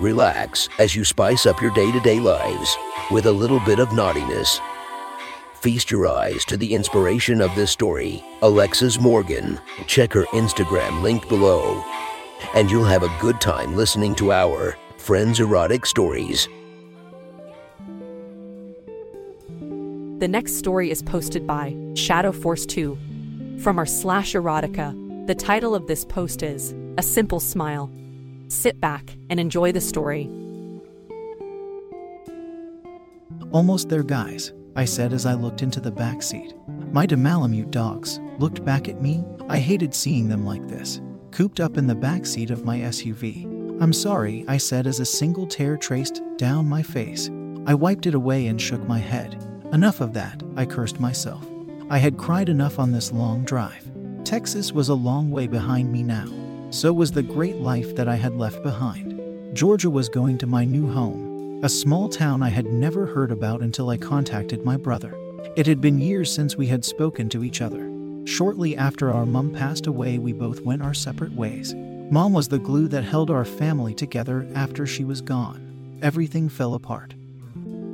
Relax 0.00 0.68
as 0.78 0.94
you 0.94 1.04
spice 1.04 1.44
up 1.44 1.60
your 1.60 1.72
day 1.72 1.90
to 1.90 2.00
day 2.00 2.20
lives 2.20 2.76
with 3.10 3.26
a 3.26 3.32
little 3.32 3.58
bit 3.60 3.80
of 3.80 3.92
naughtiness. 3.92 4.60
Feast 5.54 5.90
your 5.90 6.06
eyes 6.06 6.44
to 6.44 6.56
the 6.56 6.72
inspiration 6.72 7.40
of 7.40 7.52
this 7.56 7.72
story, 7.72 8.22
Alexis 8.42 9.00
Morgan. 9.00 9.58
Check 9.88 10.12
her 10.12 10.22
Instagram 10.26 11.02
linked 11.02 11.28
below, 11.28 11.82
and 12.54 12.70
you'll 12.70 12.84
have 12.84 13.02
a 13.02 13.16
good 13.20 13.40
time 13.40 13.74
listening 13.74 14.14
to 14.16 14.30
our 14.30 14.76
Friends 14.98 15.40
Erotic 15.40 15.84
Stories. 15.84 16.48
The 20.20 20.28
next 20.28 20.54
story 20.54 20.92
is 20.92 21.02
posted 21.02 21.44
by 21.44 21.76
Shadow 21.94 22.30
Force 22.30 22.66
2 22.66 22.96
from 23.58 23.80
r 23.80 23.86
slash 23.86 24.34
erotica. 24.34 25.26
The 25.26 25.34
title 25.34 25.74
of 25.74 25.88
this 25.88 26.04
post 26.04 26.44
is 26.44 26.72
A 26.98 27.02
Simple 27.02 27.40
Smile. 27.40 27.90
Sit 28.48 28.80
back 28.80 29.16
and 29.28 29.38
enjoy 29.38 29.72
the 29.72 29.80
story. 29.80 30.28
Almost 33.52 33.90
there, 33.90 34.02
guys, 34.02 34.52
I 34.74 34.86
said 34.86 35.12
as 35.12 35.26
I 35.26 35.34
looked 35.34 35.62
into 35.62 35.80
the 35.80 35.90
back 35.90 36.22
seat. 36.22 36.54
My 36.92 37.06
Malamute 37.06 37.70
dogs 37.70 38.20
looked 38.38 38.64
back 38.64 38.88
at 38.88 39.02
me. 39.02 39.22
I 39.50 39.58
hated 39.58 39.94
seeing 39.94 40.28
them 40.28 40.46
like 40.46 40.66
this, 40.66 41.02
cooped 41.30 41.60
up 41.60 41.76
in 41.76 41.86
the 41.86 41.94
back 41.94 42.24
seat 42.24 42.50
of 42.50 42.64
my 42.64 42.78
SUV. 42.78 43.44
I'm 43.82 43.92
sorry, 43.92 44.46
I 44.48 44.56
said 44.56 44.86
as 44.86 44.98
a 44.98 45.04
single 45.04 45.46
tear 45.46 45.76
traced 45.76 46.22
down 46.38 46.66
my 46.66 46.82
face. 46.82 47.30
I 47.66 47.74
wiped 47.74 48.06
it 48.06 48.14
away 48.14 48.46
and 48.46 48.60
shook 48.60 48.86
my 48.88 48.98
head. 48.98 49.44
Enough 49.72 50.00
of 50.00 50.14
that, 50.14 50.42
I 50.56 50.64
cursed 50.64 51.00
myself. 51.00 51.46
I 51.90 51.98
had 51.98 52.16
cried 52.16 52.48
enough 52.48 52.78
on 52.78 52.92
this 52.92 53.12
long 53.12 53.44
drive. 53.44 53.90
Texas 54.24 54.72
was 54.72 54.88
a 54.88 54.94
long 54.94 55.30
way 55.30 55.46
behind 55.46 55.92
me 55.92 56.02
now. 56.02 56.28
So 56.70 56.92
was 56.92 57.10
the 57.10 57.22
great 57.22 57.56
life 57.56 57.96
that 57.96 58.08
I 58.08 58.16
had 58.16 58.36
left 58.36 58.62
behind. 58.62 59.18
Georgia 59.54 59.88
was 59.88 60.10
going 60.10 60.36
to 60.38 60.46
my 60.46 60.66
new 60.66 60.86
home, 60.86 61.60
a 61.64 61.68
small 61.68 62.10
town 62.10 62.42
I 62.42 62.50
had 62.50 62.66
never 62.66 63.06
heard 63.06 63.32
about 63.32 63.62
until 63.62 63.88
I 63.88 63.96
contacted 63.96 64.64
my 64.66 64.76
brother. 64.76 65.14
It 65.56 65.66
had 65.66 65.80
been 65.80 65.98
years 65.98 66.30
since 66.30 66.56
we 66.56 66.66
had 66.66 66.84
spoken 66.84 67.30
to 67.30 67.42
each 67.42 67.62
other. 67.62 67.90
Shortly 68.26 68.76
after 68.76 69.10
our 69.10 69.24
mom 69.24 69.50
passed 69.50 69.86
away, 69.86 70.18
we 70.18 70.34
both 70.34 70.60
went 70.60 70.82
our 70.82 70.92
separate 70.92 71.32
ways. 71.32 71.74
Mom 71.74 72.34
was 72.34 72.48
the 72.48 72.58
glue 72.58 72.86
that 72.88 73.02
held 73.02 73.30
our 73.30 73.46
family 73.46 73.94
together 73.94 74.46
after 74.54 74.86
she 74.86 75.04
was 75.04 75.22
gone. 75.22 75.98
Everything 76.02 76.50
fell 76.50 76.74
apart. 76.74 77.14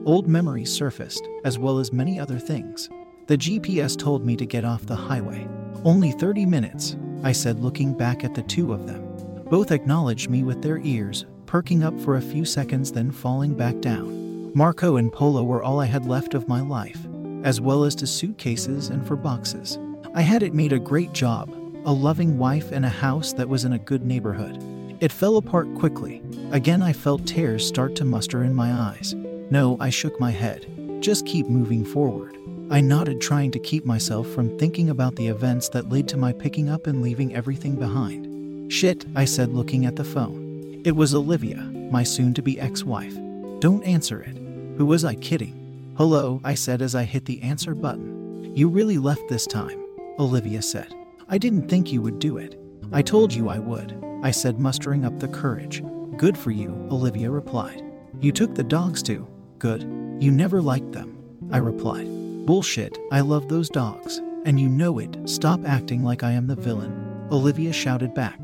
Old 0.05 0.27
memories 0.27 0.73
surfaced, 0.73 1.27
as 1.45 1.61
well 1.61 1.79
as 1.79 1.93
many 1.93 2.19
other 2.19 2.41
things. 2.41 2.91
The 3.29 3.39
GPS 3.39 3.97
told 3.97 4.27
me 4.27 4.35
to 4.37 4.45
get 4.45 4.65
off 4.65 4.85
the 4.85 4.97
highway. 4.97 5.47
Only 5.85 6.11
30 6.11 6.45
minutes, 6.45 6.97
I 7.25 7.33
said, 7.33 7.61
looking 7.61 7.95
back 7.95 8.23
at 8.23 8.35
the 8.35 8.43
two 8.43 8.73
of 8.73 8.87
them. 8.87 9.03
Both 9.51 9.73
acknowledged 9.73 10.29
me 10.29 10.43
with 10.43 10.63
their 10.63 10.79
ears, 10.79 11.25
perking 11.47 11.83
up 11.83 11.99
for 12.01 12.17
a 12.17 12.23
few 12.23 12.45
seconds, 12.45 12.93
then 12.93 13.11
falling 13.11 13.55
back 13.55 13.81
down. 13.81 14.53
Marco 14.55 14.97
and 14.97 15.11
Polo 15.11 15.43
were 15.43 15.63
all 15.63 15.81
I 15.81 15.87
had 15.87 16.07
left 16.07 16.35
of 16.35 16.49
my 16.49 16.61
life, 16.61 16.99
as 17.43 17.61
well 17.61 17.85
as 17.85 17.95
to 17.97 18.07
suitcases 18.07 18.91
and 18.91 19.07
for 19.07 19.17
boxes. 19.17 19.79
I 20.15 20.21
had 20.21 20.43
it 20.43 20.55
made 20.55 20.73
a 20.73 20.79
great 20.79 21.13
job, 21.13 21.51
a 21.87 21.93
loving 21.93 22.39
wife, 22.39 22.71
and 22.73 22.85
a 22.85 22.91
house 22.91 23.33
that 23.33 23.49
was 23.49 23.65
in 23.65 23.73
a 23.73 23.79
good 23.79 24.05
neighborhood. 24.05 24.63
It 25.01 25.11
fell 25.11 25.39
apart 25.39 25.75
quickly. 25.75 26.23
Again, 26.53 26.83
I 26.83 26.93
felt 26.93 27.27
tears 27.27 27.67
start 27.67 27.97
to 27.97 28.05
muster 28.05 28.45
in 28.45 28.55
my 28.55 28.73
eyes. 28.73 29.15
No, 29.51 29.77
I 29.81 29.91
shook 29.91 30.21
my 30.21 30.31
head. 30.31 30.67
Just 31.01 31.27
keep 31.27 31.47
moving 31.47 31.85
forward. 31.85 32.37
I 32.71 32.81
nodded, 32.81 33.21
trying 33.21 33.51
to 33.53 33.59
keep 33.59 33.85
myself 33.85 34.27
from 34.29 34.59
thinking 34.59 34.89
about 34.89 35.17
the 35.17 35.29
events 35.29 35.69
that 35.71 35.91
led 35.91 36.09
to 36.09 36.17
my 36.17 36.33
picking 36.33 36.71
up 36.71 36.87
and 36.87 37.03
leaving 37.03 37.35
everything 37.35 37.77
behind. 37.77 38.73
Shit, 38.73 39.05
I 39.15 39.27
said, 39.27 39.53
looking 39.53 39.85
at 39.85 39.97
the 39.97 40.05
phone. 40.05 40.81
It 40.85 40.97
was 40.97 41.15
Olivia, 41.15 41.59
my 41.91 42.03
soon 42.03 42.33
to 42.35 42.43
be 42.43 42.59
ex 42.59 42.83
wife. 42.83 43.15
Don't 43.61 43.85
answer 43.85 44.23
it. 44.23 44.37
Who 44.79 44.87
was 44.87 45.05
I 45.05 45.15
kidding? 45.15 45.95
Hello, 45.97 46.41
I 46.43 46.55
said 46.55 46.81
as 46.81 46.95
I 46.95 47.05
hit 47.05 47.27
the 47.27 47.43
answer 47.43 47.75
button. 47.75 48.55
You 48.57 48.69
really 48.69 48.99
left 48.99 49.29
this 49.29 49.47
time, 49.47 49.85
Olivia 50.19 50.63
said. 50.63 50.95
I 51.29 51.39
didn't 51.39 51.69
think 51.69 51.93
you 51.93 52.01
would 52.01 52.19
do 52.19 52.39
it. 52.39 52.59
I 52.93 53.03
told 53.03 53.33
you 53.33 53.49
I 53.49 53.59
would, 53.59 54.03
I 54.23 54.31
said, 54.31 54.59
mustering 54.59 55.05
up 55.05 55.19
the 55.19 55.29
courage. 55.29 55.83
Good 56.17 56.39
for 56.39 56.51
you, 56.51 56.71
Olivia 56.91 57.31
replied. 57.31 57.83
You 58.21 58.33
took 58.33 58.55
the 58.55 58.65
dogs 58.65 59.03
too. 59.03 59.29
Good. 59.59 59.83
You 60.19 60.31
never 60.31 60.63
liked 60.63 60.93
them, 60.93 61.19
I 61.53 61.59
replied. 61.59 62.24
Bullshit, 62.45 62.99
I 63.11 63.21
love 63.21 63.49
those 63.49 63.71
dogs. 63.71 64.21
And 64.45 64.61
you 64.61 64.69
know 64.69 64.99
it. 64.99 65.17
Stop 65.25 65.61
acting 65.65 66.05
like 66.05 66.23
I 66.23 66.33
am 66.33 66.47
the 66.47 66.55
villain. 66.55 67.27
Olivia 67.33 67.73
shouted 67.73 68.13
back. 68.13 68.39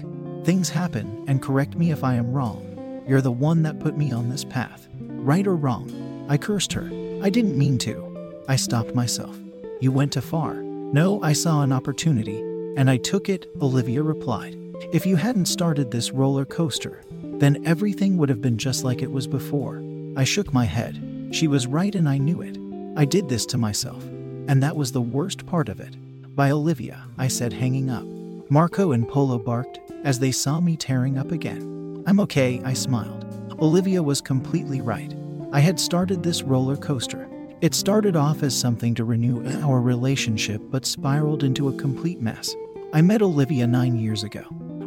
Things 0.44 0.70
happen, 0.70 1.24
and 1.28 1.42
correct 1.42 1.76
me 1.76 1.90
if 1.90 2.02
I 2.02 2.14
am 2.14 2.32
wrong. 2.32 3.02
You're 3.06 3.20
the 3.20 3.30
one 3.30 3.62
that 3.64 3.78
put 3.78 3.98
me 3.98 4.10
on 4.10 4.30
this 4.30 4.42
path. 4.44 4.88
Right 4.98 5.46
or 5.46 5.54
wrong? 5.54 6.26
I 6.30 6.38
cursed 6.38 6.72
her. 6.72 6.88
I 7.22 7.28
didn't 7.28 7.58
mean 7.58 7.76
to. 7.78 8.42
I 8.48 8.56
stopped 8.56 8.94
myself. 8.94 9.38
You 9.80 9.92
went 9.92 10.14
too 10.14 10.22
far. 10.22 10.54
No, 10.54 11.22
I 11.22 11.34
saw 11.34 11.60
an 11.60 11.72
opportunity, 11.72 12.40
and 12.78 12.88
I 12.88 12.96
took 12.96 13.28
it, 13.28 13.50
Olivia 13.60 14.02
replied. 14.02 14.56
If 14.94 15.04
you 15.04 15.16
hadn't 15.16 15.44
started 15.44 15.90
this 15.90 16.10
roller 16.10 16.46
coaster, 16.46 17.02
then 17.22 17.66
everything 17.66 18.16
would 18.16 18.30
have 18.30 18.40
been 18.40 18.56
just 18.56 18.82
like 18.82 19.02
it 19.02 19.12
was 19.12 19.26
before. 19.26 19.82
I 20.16 20.24
shook 20.24 20.54
my 20.54 20.64
head. 20.64 21.28
She 21.32 21.46
was 21.46 21.66
right, 21.66 21.94
and 21.94 22.08
I 22.08 22.16
knew 22.16 22.40
it. 22.40 22.56
I 23.00 23.06
did 23.06 23.30
this 23.30 23.46
to 23.46 23.56
myself, 23.56 24.04
and 24.46 24.62
that 24.62 24.76
was 24.76 24.92
the 24.92 25.00
worst 25.00 25.46
part 25.46 25.70
of 25.70 25.80
it. 25.80 25.96
By 26.36 26.50
Olivia, 26.50 27.02
I 27.16 27.28
said, 27.28 27.50
hanging 27.50 27.88
up. 27.88 28.04
Marco 28.50 28.92
and 28.92 29.08
Polo 29.08 29.38
barked 29.38 29.80
as 30.04 30.18
they 30.18 30.30
saw 30.30 30.60
me 30.60 30.76
tearing 30.76 31.16
up 31.16 31.32
again. 31.32 32.04
I'm 32.06 32.20
okay, 32.20 32.60
I 32.62 32.74
smiled. 32.74 33.24
Olivia 33.58 34.02
was 34.02 34.20
completely 34.20 34.82
right. 34.82 35.14
I 35.50 35.60
had 35.60 35.80
started 35.80 36.22
this 36.22 36.42
roller 36.42 36.76
coaster. 36.76 37.26
It 37.62 37.74
started 37.74 38.16
off 38.16 38.42
as 38.42 38.54
something 38.54 38.94
to 38.96 39.04
renew 39.04 39.48
our 39.62 39.80
relationship, 39.80 40.60
but 40.68 40.84
spiraled 40.84 41.42
into 41.42 41.70
a 41.70 41.76
complete 41.78 42.20
mess. 42.20 42.54
I 42.92 43.00
met 43.00 43.22
Olivia 43.22 43.66
nine 43.66 43.96
years 43.96 44.24
ago. 44.24 44.44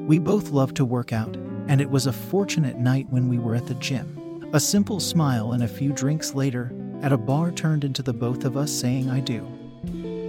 We 0.08 0.20
both 0.20 0.52
loved 0.52 0.76
to 0.76 0.86
work 0.86 1.14
out, 1.14 1.36
and 1.68 1.82
it 1.82 1.90
was 1.90 2.06
a 2.06 2.14
fortunate 2.14 2.78
night 2.78 3.08
when 3.10 3.28
we 3.28 3.40
were 3.40 3.56
at 3.56 3.66
the 3.66 3.74
gym. 3.74 4.20
A 4.54 4.60
simple 4.60 5.00
smile 5.00 5.54
and 5.54 5.64
a 5.64 5.68
few 5.68 5.92
drinks 5.92 6.36
later, 6.36 6.72
at 7.04 7.12
a 7.12 7.18
bar 7.18 7.52
turned 7.52 7.84
into 7.84 8.02
the 8.02 8.14
both 8.14 8.46
of 8.46 8.56
us 8.56 8.72
saying 8.72 9.10
I 9.10 9.20
do. 9.20 9.46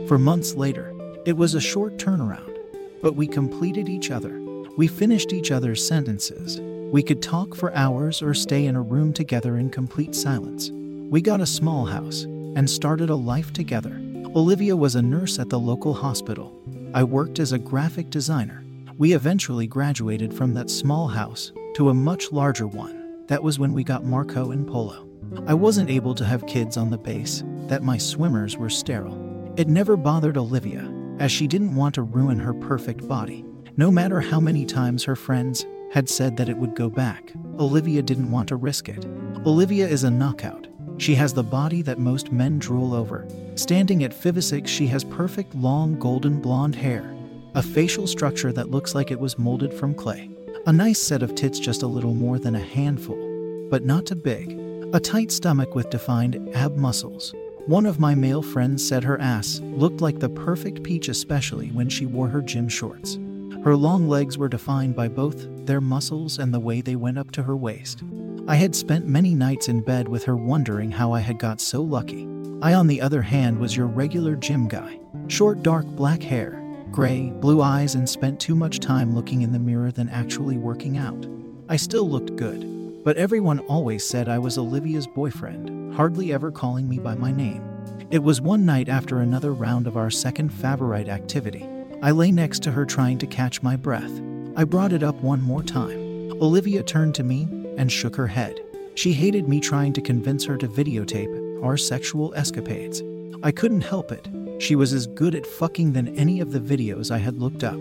For 0.08 0.18
months 0.18 0.54
later, 0.54 0.92
it 1.24 1.36
was 1.36 1.54
a 1.54 1.60
short 1.60 1.96
turnaround, 1.96 2.58
but 3.00 3.14
we 3.14 3.28
completed 3.28 3.88
each 3.88 4.10
other. 4.10 4.40
We 4.76 4.88
finished 4.88 5.32
each 5.32 5.52
other's 5.52 5.86
sentences. 5.86 6.60
We 6.92 7.02
could 7.02 7.22
talk 7.22 7.54
for 7.54 7.72
hours 7.74 8.20
or 8.20 8.34
stay 8.34 8.66
in 8.66 8.74
a 8.74 8.82
room 8.82 9.12
together 9.12 9.56
in 9.56 9.70
complete 9.70 10.16
silence. 10.16 10.70
We 10.72 11.22
got 11.22 11.40
a 11.40 11.46
small 11.46 11.86
house 11.86 12.24
and 12.24 12.68
started 12.68 13.08
a 13.08 13.14
life 13.14 13.52
together. 13.52 13.94
Olivia 14.34 14.76
was 14.76 14.96
a 14.96 15.02
nurse 15.02 15.38
at 15.38 15.48
the 15.48 15.60
local 15.60 15.94
hospital. 15.94 16.60
I 16.92 17.04
worked 17.04 17.38
as 17.38 17.52
a 17.52 17.58
graphic 17.58 18.10
designer. 18.10 18.64
We 18.98 19.12
eventually 19.12 19.68
graduated 19.68 20.34
from 20.34 20.54
that 20.54 20.70
small 20.70 21.06
house 21.06 21.52
to 21.76 21.88
a 21.88 21.94
much 21.94 22.32
larger 22.32 22.66
one. 22.66 23.26
That 23.28 23.42
was 23.44 23.60
when 23.60 23.72
we 23.72 23.84
got 23.84 24.04
Marco 24.04 24.50
and 24.50 24.66
Polo. 24.66 25.08
I 25.46 25.54
wasn't 25.54 25.90
able 25.90 26.14
to 26.14 26.24
have 26.24 26.46
kids 26.46 26.76
on 26.76 26.90
the 26.90 26.98
base 26.98 27.42
that 27.68 27.82
my 27.82 27.98
swimmers 27.98 28.56
were 28.56 28.70
sterile. 28.70 29.52
It 29.56 29.68
never 29.68 29.96
bothered 29.96 30.36
Olivia, 30.36 30.92
as 31.18 31.30
she 31.30 31.46
didn't 31.46 31.74
want 31.74 31.94
to 31.96 32.02
ruin 32.02 32.38
her 32.38 32.54
perfect 32.54 33.06
body. 33.06 33.44
No 33.76 33.90
matter 33.90 34.20
how 34.20 34.40
many 34.40 34.64
times 34.64 35.04
her 35.04 35.16
friends 35.16 35.66
had 35.92 36.08
said 36.08 36.36
that 36.36 36.48
it 36.48 36.56
would 36.56 36.74
go 36.74 36.88
back, 36.88 37.32
Olivia 37.58 38.02
didn't 38.02 38.30
want 38.30 38.48
to 38.48 38.56
risk 38.56 38.88
it. 38.88 39.04
Olivia 39.46 39.86
is 39.86 40.04
a 40.04 40.10
knockout. 40.10 40.66
She 40.98 41.14
has 41.16 41.34
the 41.34 41.42
body 41.42 41.82
that 41.82 41.98
most 41.98 42.32
men 42.32 42.58
drool 42.58 42.94
over. 42.94 43.26
Standing 43.56 44.04
at 44.04 44.12
5'6, 44.12 44.66
she 44.66 44.86
has 44.88 45.04
perfect 45.04 45.54
long 45.54 45.98
golden 45.98 46.40
blonde 46.40 46.74
hair, 46.74 47.14
a 47.54 47.62
facial 47.62 48.06
structure 48.06 48.52
that 48.52 48.70
looks 48.70 48.94
like 48.94 49.10
it 49.10 49.20
was 49.20 49.38
molded 49.38 49.72
from 49.72 49.94
clay, 49.94 50.30
a 50.66 50.72
nice 50.72 51.00
set 51.00 51.22
of 51.22 51.34
tits 51.34 51.58
just 51.58 51.82
a 51.82 51.86
little 51.86 52.14
more 52.14 52.38
than 52.38 52.54
a 52.54 52.60
handful, 52.60 53.68
but 53.70 53.84
not 53.84 54.06
too 54.06 54.14
big, 54.14 54.58
a 54.94 55.00
tight 55.00 55.32
stomach 55.32 55.74
with 55.74 55.90
defined 55.90 56.48
ab 56.54 56.76
muscles. 56.76 57.34
One 57.66 57.84
of 57.84 57.98
my 57.98 58.14
male 58.14 58.42
friends 58.42 58.86
said 58.86 59.02
her 59.02 59.20
ass 59.20 59.58
looked 59.64 60.00
like 60.00 60.20
the 60.20 60.28
perfect 60.28 60.84
peach, 60.84 61.08
especially 61.08 61.70
when 61.70 61.88
she 61.88 62.06
wore 62.06 62.28
her 62.28 62.40
gym 62.40 62.68
shorts. 62.68 63.18
Her 63.64 63.74
long 63.74 64.08
legs 64.08 64.38
were 64.38 64.48
defined 64.48 64.94
by 64.94 65.08
both 65.08 65.48
their 65.66 65.80
muscles 65.80 66.38
and 66.38 66.54
the 66.54 66.60
way 66.60 66.80
they 66.80 66.94
went 66.94 67.18
up 67.18 67.32
to 67.32 67.42
her 67.42 67.56
waist. 67.56 68.04
I 68.46 68.54
had 68.54 68.76
spent 68.76 69.08
many 69.08 69.34
nights 69.34 69.68
in 69.68 69.80
bed 69.80 70.06
with 70.06 70.22
her 70.26 70.36
wondering 70.36 70.92
how 70.92 71.10
I 71.10 71.18
had 71.18 71.40
got 71.40 71.60
so 71.60 71.82
lucky. 71.82 72.28
I, 72.62 72.74
on 72.74 72.86
the 72.86 73.00
other 73.00 73.22
hand, 73.22 73.58
was 73.58 73.76
your 73.76 73.88
regular 73.88 74.36
gym 74.36 74.68
guy. 74.68 75.00
Short, 75.26 75.64
dark 75.64 75.86
black 75.86 76.22
hair, 76.22 76.62
gray, 76.92 77.32
blue 77.40 77.62
eyes, 77.62 77.96
and 77.96 78.08
spent 78.08 78.38
too 78.38 78.54
much 78.54 78.78
time 78.78 79.12
looking 79.12 79.42
in 79.42 79.50
the 79.50 79.58
mirror 79.58 79.90
than 79.90 80.08
actually 80.10 80.56
working 80.56 80.98
out. 80.98 81.26
I 81.68 81.74
still 81.74 82.08
looked 82.08 82.36
good, 82.36 82.62
but 83.04 83.18
everyone 83.18 83.58
always 83.60 84.02
said 84.02 84.28
I 84.28 84.38
was 84.38 84.56
Olivia's 84.56 85.06
boyfriend, 85.06 85.94
hardly 85.94 86.32
ever 86.32 86.50
calling 86.50 86.88
me 86.88 86.98
by 86.98 87.14
my 87.14 87.30
name. 87.30 87.62
It 88.10 88.22
was 88.22 88.40
one 88.40 88.64
night 88.64 88.88
after 88.88 89.20
another 89.20 89.52
round 89.52 89.86
of 89.86 89.96
our 89.96 90.10
second 90.10 90.48
favorite 90.48 91.08
activity. 91.08 91.68
I 92.02 92.10
lay 92.12 92.32
next 92.32 92.62
to 92.62 92.72
her 92.72 92.86
trying 92.86 93.18
to 93.18 93.26
catch 93.26 93.62
my 93.62 93.76
breath. 93.76 94.10
I 94.56 94.64
brought 94.64 94.92
it 94.92 95.02
up 95.02 95.16
one 95.16 95.42
more 95.42 95.62
time. 95.62 96.32
Olivia 96.40 96.82
turned 96.82 97.14
to 97.16 97.24
me 97.24 97.46
and 97.76 97.92
shook 97.92 98.16
her 98.16 98.26
head. 98.26 98.58
She 98.94 99.12
hated 99.12 99.48
me 99.48 99.60
trying 99.60 99.92
to 99.94 100.00
convince 100.00 100.44
her 100.46 100.56
to 100.56 100.68
videotape 100.68 101.62
our 101.62 101.76
sexual 101.76 102.32
escapades. 102.34 103.02
I 103.42 103.52
couldn't 103.52 103.82
help 103.82 104.12
it. 104.12 104.28
She 104.62 104.76
was 104.76 104.92
as 104.92 105.06
good 105.06 105.34
at 105.34 105.46
fucking 105.46 105.92
than 105.92 106.16
any 106.16 106.40
of 106.40 106.52
the 106.52 106.60
videos 106.60 107.10
I 107.10 107.18
had 107.18 107.38
looked 107.38 107.64
up. 107.64 107.76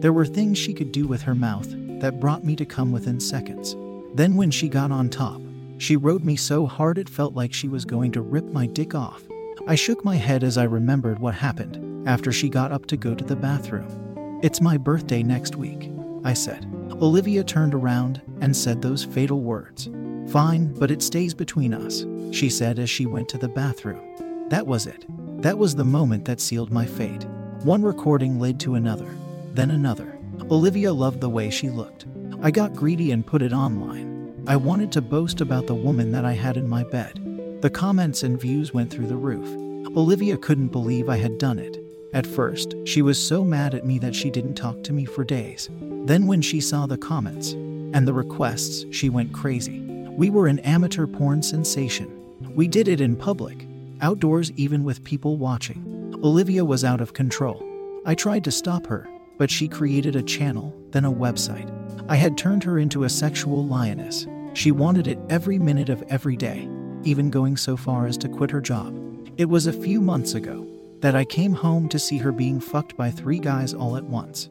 There 0.00 0.12
were 0.12 0.26
things 0.26 0.58
she 0.58 0.74
could 0.74 0.92
do 0.92 1.08
with 1.08 1.22
her 1.22 1.34
mouth 1.34 1.68
that 2.00 2.20
brought 2.20 2.44
me 2.44 2.54
to 2.56 2.64
come 2.64 2.92
within 2.92 3.18
seconds. 3.18 3.74
Then, 4.18 4.34
when 4.34 4.50
she 4.50 4.68
got 4.68 4.90
on 4.90 5.10
top, 5.10 5.40
she 5.78 5.94
rode 5.94 6.24
me 6.24 6.34
so 6.34 6.66
hard 6.66 6.98
it 6.98 7.08
felt 7.08 7.34
like 7.34 7.54
she 7.54 7.68
was 7.68 7.84
going 7.84 8.10
to 8.10 8.20
rip 8.20 8.46
my 8.46 8.66
dick 8.66 8.92
off. 8.92 9.22
I 9.68 9.76
shook 9.76 10.04
my 10.04 10.16
head 10.16 10.42
as 10.42 10.58
I 10.58 10.64
remembered 10.64 11.20
what 11.20 11.36
happened 11.36 12.08
after 12.08 12.32
she 12.32 12.48
got 12.48 12.72
up 12.72 12.86
to 12.86 12.96
go 12.96 13.14
to 13.14 13.24
the 13.24 13.36
bathroom. 13.36 14.40
It's 14.42 14.60
my 14.60 14.76
birthday 14.76 15.22
next 15.22 15.54
week, 15.54 15.92
I 16.24 16.32
said. 16.32 16.66
Olivia 17.00 17.44
turned 17.44 17.74
around 17.74 18.20
and 18.40 18.56
said 18.56 18.82
those 18.82 19.04
fatal 19.04 19.40
words. 19.40 19.88
Fine, 20.32 20.74
but 20.80 20.90
it 20.90 21.00
stays 21.00 21.32
between 21.32 21.72
us, 21.72 22.04
she 22.36 22.50
said 22.50 22.80
as 22.80 22.90
she 22.90 23.06
went 23.06 23.28
to 23.28 23.38
the 23.38 23.46
bathroom. 23.46 24.48
That 24.48 24.66
was 24.66 24.88
it. 24.88 25.04
That 25.42 25.58
was 25.58 25.76
the 25.76 25.84
moment 25.84 26.24
that 26.24 26.40
sealed 26.40 26.72
my 26.72 26.86
fate. 26.86 27.24
One 27.62 27.84
recording 27.84 28.40
led 28.40 28.58
to 28.60 28.74
another, 28.74 29.14
then 29.52 29.70
another. 29.70 30.18
Olivia 30.50 30.92
loved 30.92 31.20
the 31.20 31.30
way 31.30 31.50
she 31.50 31.70
looked. 31.70 32.06
I 32.42 32.50
got 32.50 32.74
greedy 32.74 33.12
and 33.12 33.24
put 33.24 33.42
it 33.42 33.52
online. 33.52 34.07
I 34.48 34.56
wanted 34.56 34.90
to 34.92 35.02
boast 35.02 35.42
about 35.42 35.66
the 35.66 35.74
woman 35.74 36.10
that 36.12 36.24
I 36.24 36.32
had 36.32 36.56
in 36.56 36.66
my 36.66 36.82
bed. 36.82 37.60
The 37.60 37.68
comments 37.68 38.22
and 38.22 38.40
views 38.40 38.72
went 38.72 38.90
through 38.90 39.08
the 39.08 39.14
roof. 39.14 39.46
Olivia 39.94 40.38
couldn't 40.38 40.68
believe 40.68 41.10
I 41.10 41.18
had 41.18 41.36
done 41.36 41.58
it. 41.58 41.76
At 42.14 42.26
first, 42.26 42.74
she 42.86 43.02
was 43.02 43.22
so 43.22 43.44
mad 43.44 43.74
at 43.74 43.84
me 43.84 43.98
that 43.98 44.14
she 44.14 44.30
didn't 44.30 44.54
talk 44.54 44.82
to 44.84 44.94
me 44.94 45.04
for 45.04 45.22
days. 45.22 45.68
Then, 45.82 46.26
when 46.26 46.40
she 46.40 46.62
saw 46.62 46.86
the 46.86 46.96
comments 46.96 47.52
and 47.52 48.08
the 48.08 48.14
requests, 48.14 48.86
she 48.90 49.10
went 49.10 49.34
crazy. 49.34 49.80
We 50.16 50.30
were 50.30 50.46
an 50.46 50.60
amateur 50.60 51.06
porn 51.06 51.42
sensation. 51.42 52.10
We 52.54 52.68
did 52.68 52.88
it 52.88 53.02
in 53.02 53.16
public, 53.16 53.66
outdoors, 54.00 54.50
even 54.52 54.82
with 54.82 55.04
people 55.04 55.36
watching. 55.36 56.14
Olivia 56.24 56.64
was 56.64 56.84
out 56.84 57.02
of 57.02 57.12
control. 57.12 57.62
I 58.06 58.14
tried 58.14 58.44
to 58.44 58.50
stop 58.50 58.86
her, 58.86 59.10
but 59.36 59.50
she 59.50 59.68
created 59.68 60.16
a 60.16 60.22
channel, 60.22 60.74
then 60.92 61.04
a 61.04 61.12
website. 61.12 61.70
I 62.08 62.16
had 62.16 62.38
turned 62.38 62.64
her 62.64 62.78
into 62.78 63.04
a 63.04 63.10
sexual 63.10 63.66
lioness. 63.66 64.26
She 64.54 64.72
wanted 64.72 65.06
it 65.06 65.18
every 65.28 65.58
minute 65.58 65.88
of 65.88 66.02
every 66.08 66.36
day, 66.36 66.68
even 67.04 67.30
going 67.30 67.56
so 67.56 67.76
far 67.76 68.06
as 68.06 68.18
to 68.18 68.28
quit 68.28 68.50
her 68.50 68.60
job. 68.60 68.94
It 69.36 69.48
was 69.48 69.66
a 69.66 69.72
few 69.72 70.00
months 70.00 70.34
ago 70.34 70.66
that 71.00 71.14
I 71.14 71.24
came 71.24 71.52
home 71.52 71.88
to 71.90 71.98
see 71.98 72.18
her 72.18 72.32
being 72.32 72.58
fucked 72.58 72.96
by 72.96 73.10
three 73.10 73.38
guys 73.38 73.72
all 73.72 73.96
at 73.96 74.04
once. 74.04 74.48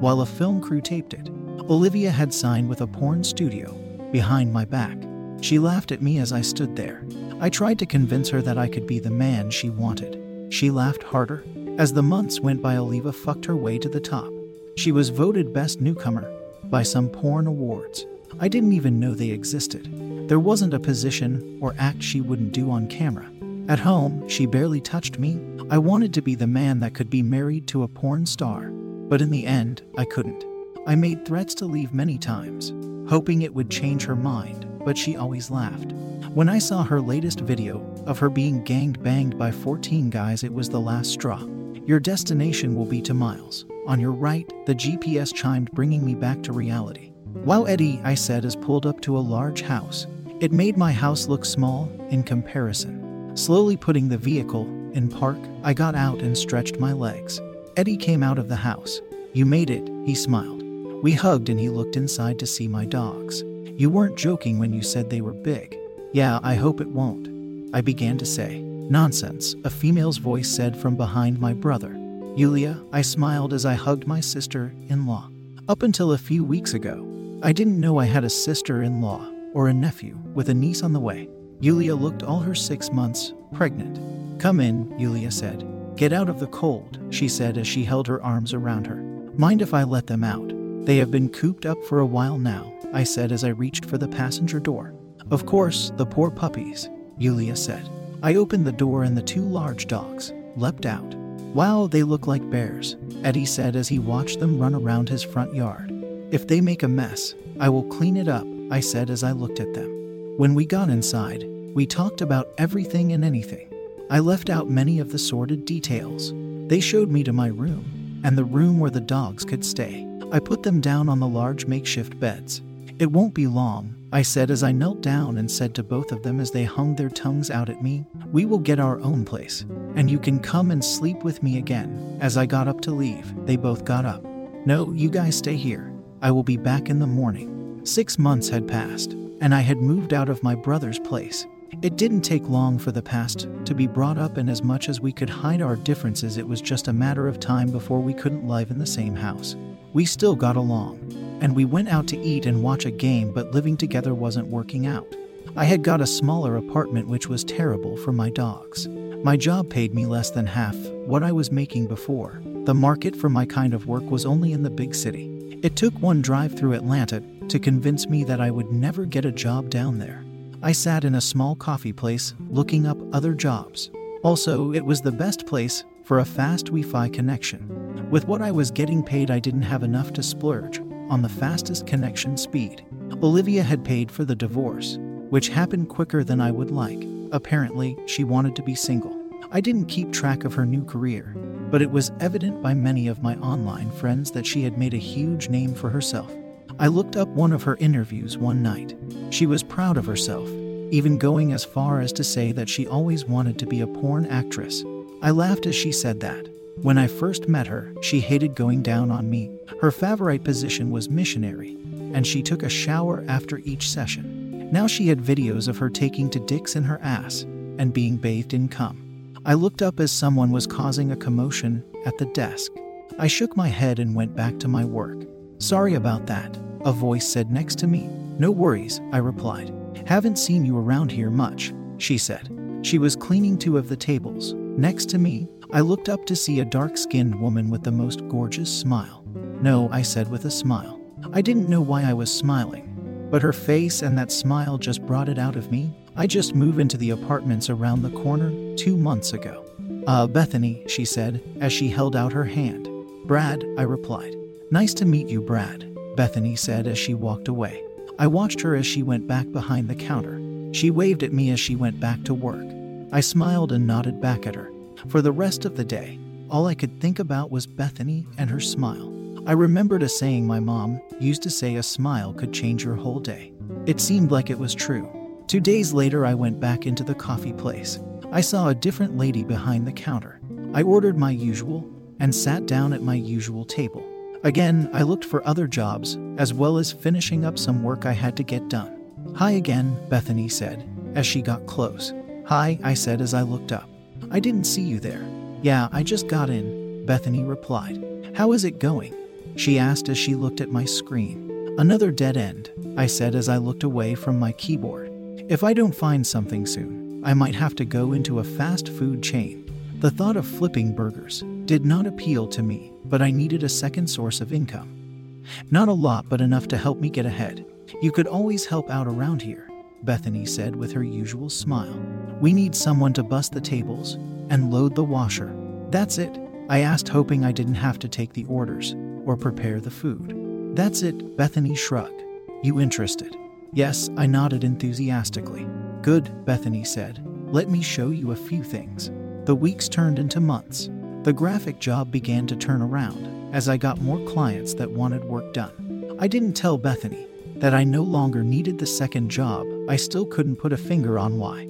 While 0.00 0.20
a 0.20 0.26
film 0.26 0.60
crew 0.60 0.80
taped 0.80 1.14
it, 1.14 1.28
Olivia 1.70 2.10
had 2.10 2.34
signed 2.34 2.68
with 2.68 2.80
a 2.80 2.86
porn 2.86 3.22
studio 3.22 3.72
behind 4.10 4.52
my 4.52 4.64
back. 4.64 4.98
She 5.40 5.60
laughed 5.60 5.92
at 5.92 6.02
me 6.02 6.18
as 6.18 6.32
I 6.32 6.40
stood 6.40 6.74
there. 6.74 7.04
I 7.40 7.48
tried 7.48 7.78
to 7.78 7.86
convince 7.86 8.28
her 8.30 8.42
that 8.42 8.58
I 8.58 8.68
could 8.68 8.86
be 8.86 8.98
the 8.98 9.10
man 9.10 9.50
she 9.50 9.70
wanted. 9.70 10.20
She 10.52 10.70
laughed 10.70 11.04
harder. 11.04 11.44
As 11.78 11.92
the 11.92 12.02
months 12.02 12.40
went 12.40 12.60
by, 12.60 12.76
Olivia 12.76 13.12
fucked 13.12 13.44
her 13.46 13.56
way 13.56 13.78
to 13.78 13.88
the 13.88 14.00
top. 14.00 14.32
She 14.76 14.92
was 14.92 15.10
voted 15.10 15.52
Best 15.52 15.80
Newcomer 15.80 16.30
by 16.64 16.82
some 16.82 17.08
porn 17.08 17.46
awards. 17.46 18.06
I 18.40 18.48
didn't 18.48 18.72
even 18.72 18.98
know 18.98 19.14
they 19.14 19.30
existed. 19.30 20.28
There 20.28 20.40
wasn't 20.40 20.74
a 20.74 20.80
position 20.80 21.58
or 21.60 21.74
act 21.78 22.02
she 22.02 22.20
wouldn't 22.20 22.52
do 22.52 22.70
on 22.70 22.88
camera. 22.88 23.30
At 23.68 23.78
home, 23.78 24.28
she 24.28 24.46
barely 24.46 24.80
touched 24.80 25.18
me. 25.18 25.40
I 25.70 25.78
wanted 25.78 26.12
to 26.14 26.22
be 26.22 26.34
the 26.34 26.46
man 26.46 26.80
that 26.80 26.94
could 26.94 27.10
be 27.10 27.22
married 27.22 27.66
to 27.68 27.82
a 27.82 27.88
porn 27.88 28.26
star. 28.26 28.70
But 28.70 29.20
in 29.20 29.30
the 29.30 29.46
end, 29.46 29.82
I 29.96 30.04
couldn't. 30.04 30.44
I 30.86 30.94
made 30.94 31.24
threats 31.24 31.54
to 31.56 31.66
leave 31.66 31.92
many 31.92 32.18
times, 32.18 32.72
hoping 33.08 33.42
it 33.42 33.54
would 33.54 33.70
change 33.70 34.04
her 34.04 34.16
mind, 34.16 34.66
but 34.84 34.98
she 34.98 35.16
always 35.16 35.50
laughed. 35.50 35.92
When 36.34 36.48
I 36.48 36.58
saw 36.58 36.82
her 36.82 37.00
latest 37.00 37.40
video 37.40 37.84
of 38.06 38.18
her 38.18 38.30
being 38.30 38.64
ganged 38.64 39.02
banged 39.02 39.38
by 39.38 39.50
14 39.50 40.10
guys, 40.10 40.42
it 40.42 40.52
was 40.52 40.68
the 40.68 40.80
last 40.80 41.10
straw. 41.10 41.46
Your 41.84 42.00
destination 42.00 42.74
will 42.74 42.86
be 42.86 43.02
to 43.02 43.14
Miles. 43.14 43.66
On 43.86 44.00
your 44.00 44.12
right, 44.12 44.50
the 44.66 44.74
GPS 44.74 45.34
chimed, 45.34 45.70
bringing 45.72 46.04
me 46.04 46.14
back 46.14 46.42
to 46.44 46.52
reality. 46.52 47.11
Wow, 47.34 47.64
Eddie, 47.64 48.00
I 48.04 48.14
said 48.14 48.44
as 48.44 48.54
pulled 48.54 48.86
up 48.86 49.00
to 49.02 49.16
a 49.16 49.20
large 49.20 49.62
house. 49.62 50.06
It 50.40 50.52
made 50.52 50.76
my 50.76 50.92
house 50.92 51.26
look 51.26 51.44
small 51.44 51.90
in 52.10 52.22
comparison. 52.22 53.36
Slowly 53.36 53.76
putting 53.76 54.08
the 54.08 54.18
vehicle 54.18 54.66
in 54.92 55.08
park, 55.08 55.38
I 55.64 55.74
got 55.74 55.94
out 55.94 56.20
and 56.20 56.36
stretched 56.36 56.78
my 56.78 56.92
legs. 56.92 57.40
Eddie 57.76 57.96
came 57.96 58.22
out 58.22 58.38
of 58.38 58.48
the 58.48 58.56
house. 58.56 59.00
You 59.32 59.46
made 59.46 59.70
it, 59.70 59.88
he 60.04 60.14
smiled. 60.14 60.62
We 61.02 61.12
hugged 61.12 61.48
and 61.48 61.58
he 61.58 61.68
looked 61.68 61.96
inside 61.96 62.38
to 62.38 62.46
see 62.46 62.68
my 62.68 62.84
dogs. 62.84 63.42
You 63.76 63.90
weren't 63.90 64.16
joking 64.16 64.58
when 64.58 64.72
you 64.72 64.82
said 64.82 65.10
they 65.10 65.20
were 65.20 65.32
big. 65.32 65.76
Yeah, 66.12 66.38
I 66.42 66.54
hope 66.54 66.80
it 66.80 66.88
won't. 66.88 67.28
I 67.74 67.80
began 67.80 68.18
to 68.18 68.26
say. 68.26 68.60
Nonsense, 68.60 69.56
a 69.64 69.70
female's 69.70 70.18
voice 70.18 70.48
said 70.48 70.76
from 70.76 70.96
behind 70.96 71.40
my 71.40 71.54
brother. 71.54 71.96
Yulia, 72.36 72.80
I 72.92 73.02
smiled 73.02 73.52
as 73.52 73.66
I 73.66 73.74
hugged 73.74 74.06
my 74.06 74.20
sister 74.20 74.74
in 74.88 75.06
law. 75.06 75.30
Up 75.68 75.82
until 75.82 76.12
a 76.12 76.18
few 76.18 76.44
weeks 76.44 76.74
ago, 76.74 77.08
I 77.44 77.50
didn't 77.50 77.80
know 77.80 77.98
I 77.98 78.04
had 78.04 78.22
a 78.22 78.30
sister 78.30 78.84
in 78.84 79.00
law 79.00 79.28
or 79.52 79.66
a 79.66 79.74
nephew 79.74 80.16
with 80.32 80.48
a 80.48 80.54
niece 80.54 80.84
on 80.84 80.92
the 80.92 81.00
way. 81.00 81.28
Yulia 81.58 81.96
looked 81.96 82.22
all 82.22 82.38
her 82.38 82.54
six 82.54 82.92
months 82.92 83.34
pregnant. 83.52 84.40
Come 84.40 84.60
in, 84.60 84.96
Yulia 84.96 85.32
said. 85.32 85.66
Get 85.96 86.12
out 86.12 86.28
of 86.28 86.38
the 86.38 86.46
cold, 86.46 87.00
she 87.10 87.26
said 87.26 87.58
as 87.58 87.66
she 87.66 87.82
held 87.82 88.06
her 88.06 88.22
arms 88.22 88.54
around 88.54 88.86
her. 88.86 89.02
Mind 89.36 89.60
if 89.60 89.74
I 89.74 89.82
let 89.82 90.06
them 90.06 90.22
out? 90.22 90.52
They 90.86 90.98
have 90.98 91.10
been 91.10 91.28
cooped 91.28 91.66
up 91.66 91.82
for 91.86 91.98
a 91.98 92.06
while 92.06 92.38
now, 92.38 92.72
I 92.92 93.02
said 93.02 93.32
as 93.32 93.42
I 93.42 93.48
reached 93.48 93.86
for 93.86 93.98
the 93.98 94.06
passenger 94.06 94.60
door. 94.60 94.94
Of 95.32 95.44
course, 95.44 95.90
the 95.96 96.06
poor 96.06 96.30
puppies, 96.30 96.88
Yulia 97.18 97.56
said. 97.56 97.88
I 98.22 98.36
opened 98.36 98.68
the 98.68 98.70
door 98.70 99.02
and 99.02 99.16
the 99.16 99.22
two 99.22 99.42
large 99.42 99.88
dogs 99.88 100.32
leapt 100.54 100.86
out. 100.86 101.12
Wow, 101.56 101.88
they 101.88 102.04
look 102.04 102.28
like 102.28 102.48
bears, 102.50 102.94
Eddie 103.24 103.46
said 103.46 103.74
as 103.74 103.88
he 103.88 103.98
watched 103.98 104.38
them 104.38 104.60
run 104.60 104.76
around 104.76 105.08
his 105.08 105.24
front 105.24 105.56
yard. 105.56 105.91
If 106.32 106.46
they 106.46 106.62
make 106.62 106.82
a 106.82 106.88
mess, 106.88 107.34
I 107.60 107.68
will 107.68 107.82
clean 107.82 108.16
it 108.16 108.26
up, 108.26 108.46
I 108.70 108.80
said 108.80 109.10
as 109.10 109.22
I 109.22 109.32
looked 109.32 109.60
at 109.60 109.74
them. 109.74 109.90
When 110.38 110.54
we 110.54 110.64
got 110.64 110.88
inside, 110.88 111.44
we 111.74 111.84
talked 111.84 112.22
about 112.22 112.54
everything 112.56 113.12
and 113.12 113.22
anything. 113.22 113.70
I 114.08 114.18
left 114.20 114.48
out 114.48 114.70
many 114.70 114.98
of 114.98 115.12
the 115.12 115.18
sordid 115.18 115.66
details. 115.66 116.32
They 116.68 116.80
showed 116.80 117.10
me 117.10 117.22
to 117.24 117.34
my 117.34 117.48
room, 117.48 118.22
and 118.24 118.38
the 118.38 118.46
room 118.46 118.78
where 118.78 118.90
the 118.90 118.98
dogs 118.98 119.44
could 119.44 119.62
stay. 119.62 120.08
I 120.32 120.38
put 120.38 120.62
them 120.62 120.80
down 120.80 121.10
on 121.10 121.20
the 121.20 121.28
large 121.28 121.66
makeshift 121.66 122.18
beds. 122.18 122.62
It 122.98 123.12
won't 123.12 123.34
be 123.34 123.46
long, 123.46 123.94
I 124.10 124.22
said 124.22 124.50
as 124.50 124.62
I 124.62 124.72
knelt 124.72 125.02
down 125.02 125.36
and 125.36 125.50
said 125.50 125.74
to 125.74 125.82
both 125.82 126.12
of 126.12 126.22
them 126.22 126.40
as 126.40 126.50
they 126.50 126.64
hung 126.64 126.96
their 126.96 127.10
tongues 127.10 127.50
out 127.50 127.68
at 127.68 127.82
me, 127.82 128.06
We 128.32 128.46
will 128.46 128.58
get 128.58 128.80
our 128.80 128.98
own 129.00 129.26
place, 129.26 129.66
and 129.96 130.10
you 130.10 130.18
can 130.18 130.40
come 130.40 130.70
and 130.70 130.82
sleep 130.82 131.24
with 131.24 131.42
me 131.42 131.58
again. 131.58 132.16
As 132.22 132.38
I 132.38 132.46
got 132.46 132.68
up 132.68 132.80
to 132.82 132.90
leave, 132.90 133.34
they 133.44 133.56
both 133.56 133.84
got 133.84 134.06
up. 134.06 134.24
No, 134.64 134.92
you 134.92 135.10
guys 135.10 135.36
stay 135.36 135.56
here. 135.56 135.91
I 136.22 136.30
will 136.30 136.44
be 136.44 136.56
back 136.56 136.88
in 136.88 137.00
the 137.00 137.06
morning. 137.08 137.80
Six 137.82 138.16
months 138.16 138.48
had 138.48 138.68
passed, 138.68 139.14
and 139.40 139.52
I 139.52 139.58
had 139.58 139.78
moved 139.78 140.14
out 140.14 140.28
of 140.28 140.40
my 140.44 140.54
brother's 140.54 141.00
place. 141.00 141.48
It 141.82 141.96
didn't 141.96 142.20
take 142.20 142.48
long 142.48 142.78
for 142.78 142.92
the 142.92 143.02
past 143.02 143.48
to 143.64 143.74
be 143.74 143.88
brought 143.88 144.18
up, 144.18 144.36
and 144.36 144.48
as 144.48 144.62
much 144.62 144.88
as 144.88 145.00
we 145.00 145.12
could 145.12 145.28
hide 145.28 145.60
our 145.60 145.74
differences, 145.74 146.36
it 146.36 146.46
was 146.46 146.60
just 146.60 146.86
a 146.86 146.92
matter 146.92 147.26
of 147.26 147.40
time 147.40 147.72
before 147.72 147.98
we 147.98 148.14
couldn't 148.14 148.46
live 148.46 148.70
in 148.70 148.78
the 148.78 148.86
same 148.86 149.16
house. 149.16 149.56
We 149.94 150.04
still 150.04 150.36
got 150.36 150.54
along, 150.54 151.00
and 151.40 151.56
we 151.56 151.64
went 151.64 151.88
out 151.88 152.06
to 152.08 152.18
eat 152.18 152.46
and 152.46 152.62
watch 152.62 152.84
a 152.86 152.92
game, 152.92 153.32
but 153.32 153.50
living 153.50 153.76
together 153.76 154.14
wasn't 154.14 154.46
working 154.46 154.86
out. 154.86 155.16
I 155.56 155.64
had 155.64 155.82
got 155.82 156.00
a 156.00 156.06
smaller 156.06 156.56
apartment, 156.56 157.08
which 157.08 157.26
was 157.26 157.42
terrible 157.42 157.96
for 157.96 158.12
my 158.12 158.30
dogs. 158.30 158.86
My 159.24 159.36
job 159.36 159.70
paid 159.70 159.92
me 159.92 160.06
less 160.06 160.30
than 160.30 160.46
half 160.46 160.76
what 161.04 161.24
I 161.24 161.32
was 161.32 161.50
making 161.50 161.88
before. 161.88 162.40
The 162.64 162.74
market 162.74 163.16
for 163.16 163.28
my 163.28 163.44
kind 163.44 163.74
of 163.74 163.88
work 163.88 164.08
was 164.08 164.24
only 164.24 164.52
in 164.52 164.62
the 164.62 164.70
big 164.70 164.94
city. 164.94 165.41
It 165.62 165.76
took 165.76 165.94
one 166.00 166.22
drive 166.22 166.58
through 166.58 166.72
Atlanta 166.72 167.22
to 167.46 167.60
convince 167.60 168.08
me 168.08 168.24
that 168.24 168.40
I 168.40 168.50
would 168.50 168.72
never 168.72 169.04
get 169.04 169.24
a 169.24 169.30
job 169.30 169.70
down 169.70 169.96
there. 169.96 170.24
I 170.60 170.72
sat 170.72 171.04
in 171.04 171.14
a 171.14 171.20
small 171.20 171.54
coffee 171.54 171.92
place 171.92 172.34
looking 172.50 172.84
up 172.84 172.98
other 173.14 173.32
jobs. 173.32 173.88
Also, 174.24 174.72
it 174.72 174.84
was 174.84 175.00
the 175.00 175.12
best 175.12 175.46
place 175.46 175.84
for 176.02 176.18
a 176.18 176.24
fast 176.24 176.66
Wi 176.66 176.82
Fi 176.82 177.08
connection. 177.08 178.10
With 178.10 178.26
what 178.26 178.42
I 178.42 178.50
was 178.50 178.72
getting 178.72 179.04
paid, 179.04 179.30
I 179.30 179.38
didn't 179.38 179.62
have 179.62 179.84
enough 179.84 180.12
to 180.14 180.22
splurge 180.24 180.80
on 181.08 181.22
the 181.22 181.28
fastest 181.28 181.86
connection 181.86 182.36
speed. 182.36 182.84
Olivia 183.22 183.62
had 183.62 183.84
paid 183.84 184.10
for 184.10 184.24
the 184.24 184.34
divorce, 184.34 184.98
which 185.30 185.48
happened 185.48 185.88
quicker 185.88 186.24
than 186.24 186.40
I 186.40 186.50
would 186.50 186.72
like. 186.72 187.06
Apparently, 187.30 187.96
she 188.06 188.24
wanted 188.24 188.56
to 188.56 188.64
be 188.64 188.74
single. 188.74 189.16
I 189.52 189.60
didn't 189.60 189.86
keep 189.86 190.10
track 190.10 190.42
of 190.42 190.54
her 190.54 190.66
new 190.66 190.84
career, 190.84 191.36
but 191.72 191.80
it 191.80 191.90
was 191.90 192.12
evident 192.20 192.62
by 192.62 192.74
many 192.74 193.08
of 193.08 193.22
my 193.22 193.34
online 193.36 193.90
friends 193.92 194.30
that 194.30 194.46
she 194.46 194.62
had 194.62 194.76
made 194.76 194.92
a 194.92 194.98
huge 194.98 195.48
name 195.48 195.74
for 195.74 195.88
herself. 195.88 196.30
I 196.78 196.88
looked 196.88 197.16
up 197.16 197.28
one 197.28 197.50
of 197.50 197.62
her 197.62 197.76
interviews 197.76 198.36
one 198.36 198.62
night. 198.62 198.94
She 199.30 199.46
was 199.46 199.62
proud 199.62 199.96
of 199.96 200.04
herself, 200.04 200.46
even 200.90 201.16
going 201.16 201.54
as 201.54 201.64
far 201.64 202.00
as 202.00 202.12
to 202.12 202.24
say 202.24 202.52
that 202.52 202.68
she 202.68 202.86
always 202.86 203.24
wanted 203.24 203.58
to 203.58 203.66
be 203.66 203.80
a 203.80 203.86
porn 203.86 204.26
actress. 204.26 204.84
I 205.22 205.30
laughed 205.30 205.64
as 205.64 205.74
she 205.74 205.92
said 205.92 206.20
that. 206.20 206.46
When 206.82 206.98
I 206.98 207.06
first 207.06 207.48
met 207.48 207.68
her, 207.68 207.94
she 208.02 208.20
hated 208.20 208.54
going 208.54 208.82
down 208.82 209.10
on 209.10 209.30
me. 209.30 209.50
Her 209.80 209.90
favorite 209.90 210.44
position 210.44 210.90
was 210.90 211.08
missionary, 211.08 211.78
and 212.12 212.26
she 212.26 212.42
took 212.42 212.62
a 212.62 212.68
shower 212.68 213.24
after 213.28 213.58
each 213.60 213.88
session. 213.88 214.70
Now 214.70 214.86
she 214.86 215.08
had 215.08 215.20
videos 215.20 215.68
of 215.68 215.78
her 215.78 215.88
taking 215.88 216.28
to 216.30 216.40
dicks 216.40 216.76
in 216.76 216.82
her 216.84 217.00
ass 217.02 217.42
and 217.78 217.94
being 217.94 218.18
bathed 218.18 218.52
in 218.52 218.68
cum. 218.68 219.11
I 219.44 219.54
looked 219.54 219.82
up 219.82 219.98
as 219.98 220.12
someone 220.12 220.52
was 220.52 220.68
causing 220.68 221.10
a 221.10 221.16
commotion 221.16 221.82
at 222.06 222.16
the 222.16 222.26
desk. 222.26 222.70
I 223.18 223.26
shook 223.26 223.56
my 223.56 223.66
head 223.66 223.98
and 223.98 224.14
went 224.14 224.36
back 224.36 224.60
to 224.60 224.68
my 224.68 224.84
work. 224.84 225.26
Sorry 225.58 225.94
about 225.94 226.26
that, 226.26 226.56
a 226.84 226.92
voice 226.92 227.26
said 227.26 227.50
next 227.50 227.76
to 227.80 227.88
me. 227.88 228.08
No 228.38 228.52
worries, 228.52 229.00
I 229.10 229.18
replied. 229.18 229.74
Haven't 230.06 230.38
seen 230.38 230.64
you 230.64 230.78
around 230.78 231.10
here 231.10 231.28
much, 231.28 231.74
she 231.98 232.18
said. 232.18 232.56
She 232.82 232.98
was 232.98 233.16
cleaning 233.16 233.58
two 233.58 233.76
of 233.78 233.88
the 233.88 233.96
tables. 233.96 234.54
Next 234.54 235.08
to 235.10 235.18
me, 235.18 235.48
I 235.72 235.80
looked 235.80 236.08
up 236.08 236.24
to 236.26 236.36
see 236.36 236.60
a 236.60 236.64
dark 236.64 236.96
skinned 236.96 237.40
woman 237.40 237.68
with 237.68 237.82
the 237.82 237.90
most 237.90 238.26
gorgeous 238.28 238.72
smile. 238.72 239.24
No, 239.60 239.88
I 239.90 240.02
said 240.02 240.30
with 240.30 240.44
a 240.44 240.52
smile. 240.52 241.00
I 241.32 241.42
didn't 241.42 241.68
know 241.68 241.80
why 241.80 242.04
I 242.04 242.12
was 242.12 242.32
smiling, 242.32 243.28
but 243.28 243.42
her 243.42 243.52
face 243.52 244.02
and 244.02 244.16
that 244.18 244.30
smile 244.30 244.78
just 244.78 245.04
brought 245.04 245.28
it 245.28 245.38
out 245.38 245.56
of 245.56 245.72
me. 245.72 245.96
I 246.14 246.26
just 246.26 246.54
moved 246.54 246.78
into 246.78 246.98
the 246.98 247.10
apartments 247.10 247.70
around 247.70 248.02
the 248.02 248.10
corner 248.10 248.76
two 248.76 248.98
months 248.98 249.32
ago. 249.32 249.64
Uh, 250.06 250.26
Bethany, 250.26 250.82
she 250.86 251.06
said, 251.06 251.42
as 251.60 251.72
she 251.72 251.88
held 251.88 252.14
out 252.14 252.34
her 252.34 252.44
hand. 252.44 252.86
Brad, 253.24 253.64
I 253.78 253.82
replied. 253.82 254.34
Nice 254.70 254.92
to 254.94 255.06
meet 255.06 255.28
you, 255.28 255.40
Brad, 255.40 255.88
Bethany 256.14 256.54
said 256.54 256.86
as 256.86 256.98
she 256.98 257.14
walked 257.14 257.48
away. 257.48 257.82
I 258.18 258.26
watched 258.26 258.60
her 258.60 258.74
as 258.74 258.84
she 258.84 259.02
went 259.02 259.26
back 259.26 259.50
behind 259.52 259.88
the 259.88 259.94
counter. 259.94 260.38
She 260.74 260.90
waved 260.90 261.22
at 261.22 261.32
me 261.32 261.50
as 261.50 261.60
she 261.60 261.76
went 261.76 261.98
back 261.98 262.24
to 262.24 262.34
work. 262.34 262.66
I 263.10 263.20
smiled 263.20 263.72
and 263.72 263.86
nodded 263.86 264.20
back 264.20 264.46
at 264.46 264.54
her. 264.54 264.70
For 265.08 265.22
the 265.22 265.32
rest 265.32 265.64
of 265.64 265.76
the 265.76 265.84
day, 265.84 266.18
all 266.50 266.66
I 266.66 266.74
could 266.74 267.00
think 267.00 267.20
about 267.20 267.50
was 267.50 267.66
Bethany 267.66 268.26
and 268.36 268.50
her 268.50 268.60
smile. 268.60 269.10
I 269.46 269.52
remembered 269.52 270.02
a 270.02 270.08
saying 270.10 270.46
my 270.46 270.60
mom 270.60 271.00
used 271.18 271.42
to 271.44 271.50
say 271.50 271.76
a 271.76 271.82
smile 271.82 272.34
could 272.34 272.52
change 272.52 272.84
your 272.84 272.96
whole 272.96 273.18
day. 273.18 273.52
It 273.86 273.98
seemed 273.98 274.30
like 274.30 274.50
it 274.50 274.58
was 274.58 274.74
true. 274.74 275.10
Two 275.52 275.60
days 275.60 275.92
later, 275.92 276.24
I 276.24 276.32
went 276.32 276.60
back 276.60 276.86
into 276.86 277.04
the 277.04 277.14
coffee 277.14 277.52
place. 277.52 277.98
I 278.32 278.40
saw 278.40 278.68
a 278.68 278.74
different 278.74 279.18
lady 279.18 279.44
behind 279.44 279.86
the 279.86 279.92
counter. 279.92 280.40
I 280.72 280.80
ordered 280.80 281.18
my 281.18 281.30
usual 281.30 281.86
and 282.20 282.34
sat 282.34 282.64
down 282.64 282.94
at 282.94 283.02
my 283.02 283.16
usual 283.16 283.66
table. 283.66 284.02
Again, 284.44 284.88
I 284.94 285.02
looked 285.02 285.26
for 285.26 285.46
other 285.46 285.66
jobs, 285.66 286.16
as 286.38 286.54
well 286.54 286.78
as 286.78 286.90
finishing 286.90 287.44
up 287.44 287.58
some 287.58 287.82
work 287.82 288.06
I 288.06 288.12
had 288.12 288.34
to 288.38 288.42
get 288.42 288.70
done. 288.70 288.98
Hi 289.36 289.50
again, 289.50 289.94
Bethany 290.08 290.48
said, 290.48 290.88
as 291.14 291.26
she 291.26 291.42
got 291.42 291.66
close. 291.66 292.14
Hi, 292.46 292.78
I 292.82 292.94
said 292.94 293.20
as 293.20 293.34
I 293.34 293.42
looked 293.42 293.72
up. 293.72 293.90
I 294.30 294.40
didn't 294.40 294.64
see 294.64 294.80
you 294.80 295.00
there. 295.00 295.22
Yeah, 295.60 295.90
I 295.92 296.02
just 296.02 296.28
got 296.28 296.48
in, 296.48 297.04
Bethany 297.04 297.42
replied. 297.42 298.32
How 298.34 298.52
is 298.52 298.64
it 298.64 298.78
going? 298.78 299.14
She 299.56 299.78
asked 299.78 300.08
as 300.08 300.16
she 300.16 300.34
looked 300.34 300.62
at 300.62 300.70
my 300.70 300.86
screen. 300.86 301.74
Another 301.76 302.10
dead 302.10 302.38
end, 302.38 302.70
I 302.96 303.04
said 303.04 303.34
as 303.34 303.50
I 303.50 303.58
looked 303.58 303.82
away 303.82 304.14
from 304.14 304.38
my 304.38 304.52
keyboard. 304.52 305.01
If 305.48 305.64
I 305.64 305.72
don't 305.72 305.94
find 305.94 306.26
something 306.26 306.66
soon, 306.66 307.22
I 307.24 307.34
might 307.34 307.54
have 307.54 307.74
to 307.76 307.84
go 307.84 308.12
into 308.12 308.38
a 308.38 308.44
fast 308.44 308.88
food 308.88 309.22
chain. 309.22 309.70
The 310.00 310.10
thought 310.10 310.36
of 310.36 310.46
flipping 310.46 310.94
burgers 310.94 311.42
did 311.64 311.84
not 311.84 312.06
appeal 312.06 312.48
to 312.48 312.62
me, 312.62 312.92
but 313.04 313.22
I 313.22 313.30
needed 313.30 313.62
a 313.62 313.68
second 313.68 314.08
source 314.08 314.40
of 314.40 314.52
income. 314.52 315.42
Not 315.70 315.88
a 315.88 315.92
lot, 315.92 316.28
but 316.28 316.40
enough 316.40 316.68
to 316.68 316.76
help 316.76 316.98
me 316.98 317.10
get 317.10 317.26
ahead. 317.26 317.64
You 318.00 318.12
could 318.12 318.26
always 318.26 318.66
help 318.66 318.90
out 318.90 319.06
around 319.06 319.42
here, 319.42 319.68
Bethany 320.02 320.44
said 320.46 320.74
with 320.74 320.92
her 320.92 321.04
usual 321.04 321.48
smile. 321.48 322.00
We 322.40 322.52
need 322.52 322.74
someone 322.74 323.12
to 323.14 323.22
bust 323.22 323.52
the 323.52 323.60
tables 323.60 324.14
and 324.50 324.72
load 324.72 324.94
the 324.94 325.04
washer. 325.04 325.54
That's 325.90 326.18
it. 326.18 326.38
I 326.68 326.80
asked, 326.80 327.08
hoping 327.08 327.44
I 327.44 327.52
didn't 327.52 327.74
have 327.74 327.98
to 328.00 328.08
take 328.08 328.32
the 328.32 328.46
orders 328.46 328.94
or 329.24 329.36
prepare 329.36 329.80
the 329.80 329.90
food. 329.90 330.76
That's 330.76 331.02
it, 331.02 331.36
Bethany 331.36 331.74
shrugged. 331.74 332.22
You 332.62 332.80
interested? 332.80 333.36
Yes, 333.74 334.10
I 334.18 334.26
nodded 334.26 334.64
enthusiastically. 334.64 335.66
Good, 336.02 336.44
Bethany 336.44 336.84
said. 336.84 337.24
Let 337.46 337.70
me 337.70 337.80
show 337.80 338.10
you 338.10 338.32
a 338.32 338.36
few 338.36 338.62
things. 338.62 339.10
The 339.46 339.54
weeks 339.54 339.88
turned 339.88 340.18
into 340.18 340.40
months. 340.40 340.90
The 341.22 341.32
graphic 341.32 341.78
job 341.78 342.10
began 342.10 342.46
to 342.48 342.56
turn 342.56 342.82
around 342.82 343.54
as 343.54 343.70
I 343.70 343.78
got 343.78 344.02
more 344.02 344.22
clients 344.28 344.74
that 344.74 344.90
wanted 344.90 345.24
work 345.24 345.54
done. 345.54 346.16
I 346.18 346.28
didn't 346.28 346.52
tell 346.52 346.76
Bethany 346.76 347.26
that 347.56 347.72
I 347.72 347.82
no 347.82 348.02
longer 348.02 348.42
needed 348.42 348.78
the 348.78 348.86
second 348.86 349.30
job, 349.30 349.66
I 349.88 349.96
still 349.96 350.26
couldn't 350.26 350.56
put 350.56 350.74
a 350.74 350.76
finger 350.76 351.18
on 351.18 351.38
why. 351.38 351.66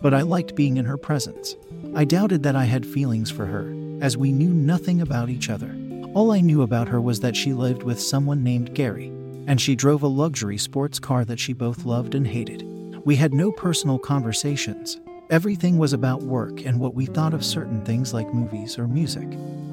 But 0.00 0.14
I 0.14 0.22
liked 0.22 0.54
being 0.54 0.76
in 0.76 0.84
her 0.84 0.96
presence. 0.96 1.56
I 1.94 2.04
doubted 2.04 2.44
that 2.44 2.54
I 2.54 2.66
had 2.66 2.86
feelings 2.86 3.30
for 3.32 3.46
her, 3.46 3.74
as 4.00 4.16
we 4.16 4.30
knew 4.30 4.50
nothing 4.50 5.00
about 5.00 5.28
each 5.28 5.50
other. 5.50 5.74
All 6.14 6.30
I 6.30 6.40
knew 6.40 6.62
about 6.62 6.88
her 6.88 7.00
was 7.00 7.18
that 7.20 7.34
she 7.34 7.52
lived 7.52 7.82
with 7.82 8.00
someone 8.00 8.44
named 8.44 8.74
Gary, 8.74 9.10
and 9.46 9.60
she 9.60 9.74
drove 9.74 10.02
a 10.02 10.08
luxury 10.08 10.58
sports 10.58 10.98
car 10.98 11.24
that 11.24 11.40
she 11.40 11.52
both 11.52 11.84
loved 11.84 12.14
and 12.14 12.26
hated. 12.26 12.62
We 13.04 13.16
had 13.16 13.32
no 13.32 13.50
personal 13.50 13.98
conversations. 13.98 15.00
Everything 15.30 15.78
was 15.78 15.92
about 15.92 16.22
work 16.22 16.66
and 16.66 16.78
what 16.78 16.94
we 16.94 17.06
thought 17.06 17.34
of 17.34 17.44
certain 17.44 17.84
things 17.84 18.12
like 18.12 18.34
movies 18.34 18.78
or 18.78 18.88
music. 18.88 19.28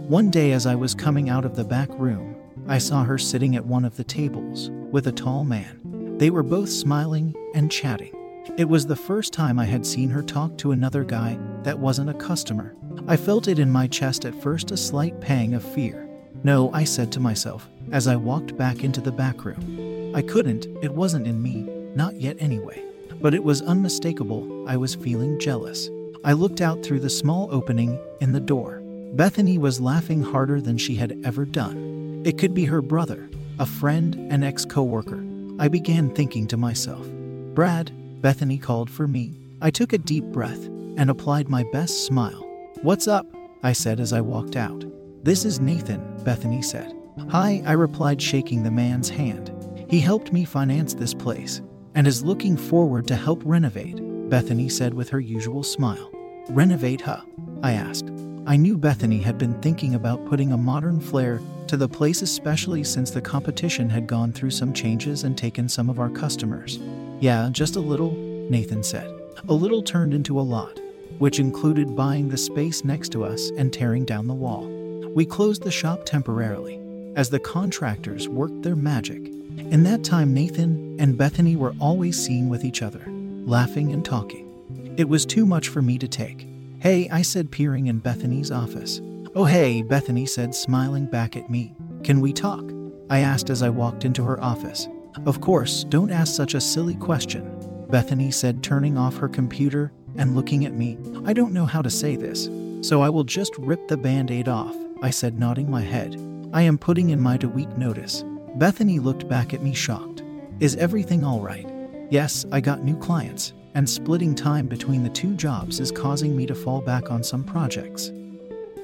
One 0.08 0.30
day, 0.30 0.52
as 0.52 0.66
I 0.66 0.76
was 0.76 0.96
coming 0.96 1.30
out 1.30 1.46
of 1.46 1.56
the 1.56 1.64
back 1.64 1.90
room, 1.92 2.36
I 2.68 2.78
saw 2.78 3.04
her 3.04 3.18
sitting 3.18 3.56
at 3.56 3.66
one 3.66 3.86
of 3.86 3.98
the 3.98 4.04
tables 4.04 4.70
with 4.92 5.08
a 5.08 5.12
tall 5.12 5.44
man. 5.44 6.18
They 6.18 6.30
were 6.30 6.44
both 6.44 6.70
smiling 6.70 7.36
and 7.54 7.72
chatting. 7.72 8.14
It 8.58 8.70
was 8.70 8.86
the 8.86 8.96
first 8.96 9.34
time 9.34 9.60
I 9.60 9.66
had 9.66 9.86
seen 9.86 10.10
her 10.10 10.24
talk 10.24 10.58
to 10.60 10.72
another 10.72 11.04
guy 11.04 11.38
that 11.64 11.80
wasn't 11.80 12.10
a 12.10 12.14
customer. 12.14 12.76
I 13.08 13.18
felt 13.18 13.48
it 13.48 13.60
in 13.60 13.70
my 13.70 13.88
chest 13.88 14.26
at 14.26 14.42
first 14.42 14.72
a 14.72 14.78
slight 14.78 15.20
pang 15.22 15.54
of 15.54 15.64
fear. 15.64 16.07
No, 16.44 16.72
I 16.74 16.84
said 16.84 17.12
to 17.14 17.20
myself 17.20 17.68
as 17.92 18.08
I 18.08 18.16
walked 18.16 18.58
back 18.58 18.84
into 18.84 19.02
the 19.02 19.12
back 19.12 19.46
room. 19.46 20.14
I 20.16 20.22
couldn't, 20.22 20.66
it 20.82 20.94
wasn't 20.94 21.28
in 21.28 21.42
me, 21.42 21.62
not 21.96 22.20
yet 22.20 22.38
anyway. 22.40 22.84
But 23.22 23.34
it 23.34 23.44
was 23.44 23.62
unmistakable, 23.62 24.68
I 24.68 24.78
was 24.78 24.96
feeling 24.96 25.40
jealous. 25.40 25.90
I 26.24 26.34
looked 26.34 26.62
out 26.62 26.84
through 26.84 27.00
the 27.00 27.10
small 27.10 27.48
opening 27.52 28.00
in 28.22 28.32
the 28.32 28.40
door. 28.40 28.82
Bethany 29.14 29.58
was 29.58 29.82
laughing 29.82 30.22
harder 30.22 30.62
than 30.62 30.78
she 30.78 30.96
had 30.96 31.20
ever 31.24 31.46
done. 31.46 32.22
It 32.26 32.38
could 32.38 32.54
be 32.54 32.66
her 32.66 32.82
brother, 32.82 33.30
a 33.60 33.66
friend, 33.66 34.16
an 34.32 34.44
ex 34.44 34.66
coworker. 34.66 35.24
I 35.60 35.68
began 35.68 36.14
thinking 36.14 36.46
to 36.48 36.58
myself, 36.58 37.08
Brad, 37.56 37.92
Bethany 38.22 38.58
called 38.58 38.90
for 38.90 39.08
me. 39.08 39.40
I 39.62 39.72
took 39.72 39.94
a 39.94 39.98
deep 39.98 40.26
breath 40.26 40.66
and 40.98 41.10
applied 41.10 41.50
my 41.50 41.64
best 41.72 42.06
smile. 42.06 42.44
What's 42.82 43.08
up? 43.08 43.26
I 43.64 43.74
said 43.74 44.00
as 44.00 44.14
I 44.14 44.22
walked 44.22 44.56
out. 44.56 44.84
This 45.28 45.44
is 45.44 45.60
Nathan, 45.60 46.24
Bethany 46.24 46.62
said. 46.62 46.96
Hi, 47.32 47.62
I 47.66 47.74
replied, 47.74 48.22
shaking 48.22 48.64
the 48.64 48.72
man's 48.72 49.10
hand. 49.10 49.52
He 49.90 50.00
helped 50.00 50.32
me 50.32 50.46
finance 50.46 50.94
this 50.94 51.14
place 51.14 51.62
and 51.96 52.08
is 52.08 52.24
looking 52.24 52.56
forward 52.56 53.08
to 53.08 53.16
help 53.18 53.42
renovate, 53.44 54.00
Bethany 54.30 54.70
said 54.70 54.94
with 54.94 55.10
her 55.10 55.20
usual 55.20 55.64
smile. 55.64 56.10
Renovate, 56.48 57.02
huh? 57.02 57.24
I 57.62 57.74
asked. 57.74 58.10
I 58.46 58.56
knew 58.56 58.78
Bethany 58.78 59.18
had 59.18 59.38
been 59.38 59.62
thinking 59.62 59.96
about 59.96 60.26
putting 60.28 60.54
a 60.54 60.58
modern 60.58 61.02
flair 61.02 61.42
to 61.68 61.76
the 61.76 61.90
place, 61.90 62.22
especially 62.22 62.86
since 62.86 63.12
the 63.12 63.20
competition 63.20 63.90
had 63.90 64.08
gone 64.08 64.32
through 64.32 64.52
some 64.52 64.72
changes 64.72 65.26
and 65.26 65.38
taken 65.38 65.68
some 65.68 65.90
of 65.90 66.00
our 66.00 66.10
customers. 66.10 66.80
Yeah, 67.20 67.50
just 67.52 67.76
a 67.76 67.82
little, 67.82 68.14
Nathan 68.50 68.82
said. 68.82 69.14
A 69.50 69.54
little 69.54 69.84
turned 69.84 70.14
into 70.14 70.40
a 70.40 70.50
lot, 70.56 70.80
which 71.18 71.40
included 71.42 71.98
buying 71.98 72.30
the 72.30 72.38
space 72.38 72.86
next 72.86 73.10
to 73.10 73.26
us 73.26 73.50
and 73.58 73.74
tearing 73.74 74.06
down 74.06 74.28
the 74.28 74.34
wall. 74.34 74.77
We 75.18 75.26
closed 75.26 75.64
the 75.64 75.72
shop 75.72 76.06
temporarily 76.06 76.80
as 77.16 77.32
the 77.32 77.40
contractors 77.40 78.30
worked 78.30 78.62
their 78.62 78.76
magic. 78.76 79.26
In 79.26 79.82
that 79.82 80.04
time, 80.04 80.32
Nathan 80.32 80.96
and 81.00 81.18
Bethany 81.18 81.56
were 81.56 81.74
always 81.80 82.24
seen 82.24 82.50
with 82.50 82.64
each 82.64 82.84
other, 82.84 83.04
laughing 83.08 83.92
and 83.94 84.06
talking. 84.06 84.94
It 84.96 85.10
was 85.10 85.26
too 85.26 85.48
much 85.48 85.70
for 85.70 85.82
me 85.82 85.98
to 85.98 86.08
take. 86.08 86.48
Hey, 86.78 87.10
I 87.10 87.24
said, 87.24 87.50
peering 87.50 87.88
in 87.88 87.98
Bethany's 87.98 88.52
office. 88.52 89.02
Oh, 89.34 89.46
hey, 89.46 89.82
Bethany 89.82 90.28
said, 90.28 90.54
smiling 90.54 91.08
back 91.08 91.36
at 91.36 91.50
me. 91.50 91.74
Can 92.04 92.22
we 92.22 92.32
talk? 92.32 92.64
I 93.10 93.22
asked 93.22 93.50
as 93.50 93.64
I 93.64 93.70
walked 93.70 94.06
into 94.06 94.24
her 94.24 94.40
office. 94.40 94.88
Of 95.26 95.42
course, 95.42 95.84
don't 95.86 96.12
ask 96.12 96.36
such 96.36 96.54
a 96.54 96.62
silly 96.62 96.94
question, 96.94 97.88
Bethany 97.90 98.30
said, 98.30 98.62
turning 98.62 99.00
off 99.00 99.18
her 99.18 99.30
computer 99.30 99.92
and 100.16 100.36
looking 100.36 100.64
at 100.64 100.74
me. 100.74 100.96
I 101.26 101.34
don't 101.34 101.54
know 101.54 101.66
how 101.66 101.82
to 101.82 101.90
say 101.90 102.18
this, 102.18 102.52
so 102.88 103.02
I 103.02 103.10
will 103.10 103.24
just 103.24 103.58
rip 103.58 103.88
the 103.88 103.98
band 103.98 104.30
aid 104.30 104.48
off, 104.48 104.76
I 105.02 105.10
said, 105.10 105.38
nodding 105.38 105.70
my 105.70 105.82
head. 105.82 106.16
I 106.54 106.64
am 106.64 106.78
putting 106.78 107.12
in 107.12 107.20
my 107.20 107.38
two 107.38 107.50
week 107.50 107.78
notice. 107.78 108.24
Bethany 108.56 109.00
looked 109.00 109.28
back 109.28 109.54
at 109.54 109.62
me 109.62 109.74
shocked. 109.74 110.24
Is 110.60 110.76
everything 110.78 111.24
all 111.24 111.42
right? 111.42 111.70
Yes, 112.10 112.46
I 112.52 112.62
got 112.62 112.84
new 112.84 112.98
clients, 112.98 113.54
and 113.76 113.88
splitting 113.88 114.34
time 114.34 114.68
between 114.68 115.04
the 115.04 115.10
two 115.10 115.36
jobs 115.36 115.80
is 115.80 115.92
causing 115.92 116.36
me 116.36 116.46
to 116.48 116.56
fall 116.56 116.82
back 116.82 117.12
on 117.12 117.24
some 117.24 117.44
projects. 117.44 118.12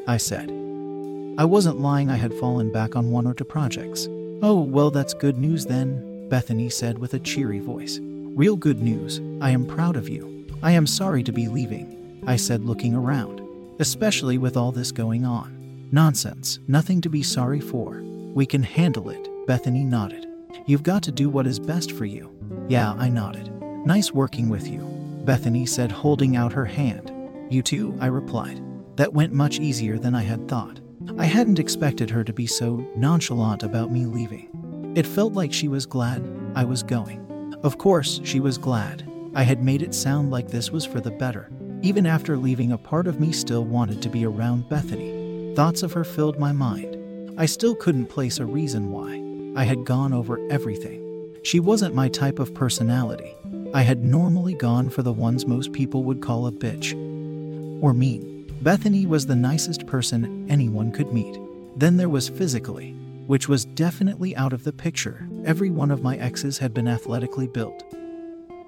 I 0.08 0.18
said. 0.18 0.50
I 1.38 1.46
wasn't 1.46 1.80
lying, 1.80 2.12
I 2.12 2.18
had 2.18 2.34
fallen 2.36 2.72
back 2.72 2.96
on 2.96 3.10
one 3.10 3.26
or 3.26 3.34
two 3.34 3.46
projects. 3.46 4.08
Oh, 4.44 4.62
well, 4.62 4.92
that's 4.92 5.16
good 5.16 5.38
news 5.38 5.66
then, 5.66 6.28
Bethany 6.30 6.70
said 6.70 7.00
with 7.00 7.16
a 7.16 7.20
cheery 7.20 7.60
voice. 7.60 8.00
Real 8.02 8.56
good 8.56 8.82
news. 8.82 9.20
I 9.42 9.50
am 9.50 9.66
proud 9.66 9.96
of 9.96 10.10
you. 10.10 10.46
I 10.62 10.74
am 10.74 10.86
sorry 10.86 11.24
to 11.24 11.32
be 11.32 11.48
leaving, 11.48 12.22
I 12.28 12.36
said, 12.36 12.64
looking 12.64 12.94
around, 12.94 13.42
especially 13.80 14.38
with 14.38 14.58
all 14.58 14.72
this 14.72 14.92
going 14.92 15.26
on. 15.26 15.63
Nonsense, 15.94 16.58
nothing 16.68 17.02
to 17.02 17.08
be 17.08 17.22
sorry 17.22 17.60
for. 17.60 18.02
We 18.34 18.48
can 18.48 18.64
handle 18.64 19.12
it, 19.12 19.30
Bethany 19.46 19.84
nodded. 19.84 20.26
You've 20.66 20.82
got 20.82 21.04
to 21.04 21.12
do 21.12 21.30
what 21.30 21.46
is 21.46 21.60
best 21.60 21.92
for 21.92 22.06
you. 22.06 22.36
Yeah, 22.68 22.94
I 22.94 23.10
nodded. 23.10 23.52
Nice 23.86 24.12
working 24.12 24.50
with 24.50 24.68
you, 24.68 24.80
Bethany 25.24 25.68
said, 25.68 25.92
holding 25.92 26.36
out 26.36 26.52
her 26.52 26.66
hand. 26.66 27.12
You 27.52 27.62
too, 27.62 27.96
I 28.02 28.08
replied. 28.08 28.60
That 28.96 29.14
went 29.14 29.34
much 29.34 29.60
easier 29.60 30.00
than 30.00 30.16
I 30.16 30.24
had 30.24 30.48
thought. 30.48 30.80
I 31.20 31.26
hadn't 31.26 31.60
expected 31.60 32.10
her 32.10 32.24
to 32.24 32.34
be 32.34 32.48
so 32.48 32.78
nonchalant 32.96 33.62
about 33.62 33.92
me 33.92 34.08
leaving. 34.08 34.94
It 34.96 35.06
felt 35.06 35.34
like 35.34 35.54
she 35.54 35.68
was 35.68 35.86
glad 35.86 36.28
I 36.56 36.64
was 36.64 36.82
going. 36.82 37.60
Of 37.62 37.78
course, 37.78 38.20
she 38.24 38.40
was 38.40 38.58
glad. 38.58 39.08
I 39.36 39.44
had 39.44 39.64
made 39.64 39.84
it 39.84 39.94
sound 39.94 40.32
like 40.32 40.48
this 40.48 40.72
was 40.72 40.86
for 40.86 41.00
the 41.00 41.12
better. 41.12 41.52
Even 41.84 42.08
after 42.08 42.36
leaving, 42.36 42.72
a 42.72 42.80
part 42.80 43.06
of 43.06 43.20
me 43.20 43.32
still 43.32 43.64
wanted 43.64 44.02
to 44.02 44.10
be 44.10 44.26
around 44.26 44.68
Bethany. 44.70 45.13
Thoughts 45.56 45.84
of 45.84 45.94
her 45.94 46.04
filled 46.04 46.40
my 46.40 46.52
mind. 46.52 46.98
I 47.38 47.46
still 47.46 47.76
couldn't 47.76 48.08
place 48.08 48.40
a 48.40 48.46
reason 48.46 48.90
why. 48.90 49.22
I 49.56 49.66
had 49.66 49.86
gone 49.86 50.12
over 50.12 50.40
everything. 50.50 51.30
She 51.44 51.60
wasn't 51.60 51.94
my 51.94 52.10
type 52.10 52.40
of 52.40 52.56
personality. 52.56 53.36
I 53.72 53.84
had 53.84 54.04
normally 54.04 54.56
gone 54.56 54.90
for 54.90 55.04
the 55.04 55.14
ones 55.14 55.46
most 55.46 55.72
people 55.72 56.04
would 56.06 56.24
call 56.24 56.48
a 56.48 56.52
bitch 56.52 56.94
or 57.84 57.94
mean. 57.94 58.52
Bethany 58.62 59.06
was 59.06 59.28
the 59.28 59.36
nicest 59.36 59.86
person 59.86 60.48
anyone 60.50 60.92
could 60.92 61.14
meet. 61.14 61.38
Then 61.76 61.98
there 61.98 62.10
was 62.10 62.30
physically, 62.30 62.94
which 63.28 63.48
was 63.48 63.66
definitely 63.66 64.36
out 64.36 64.54
of 64.54 64.64
the 64.64 64.74
picture. 64.74 65.28
Every 65.46 65.70
one 65.70 65.92
of 65.92 66.02
my 66.02 66.18
exes 66.18 66.58
had 66.58 66.74
been 66.74 66.88
athletically 66.88 67.48
built 67.48 67.84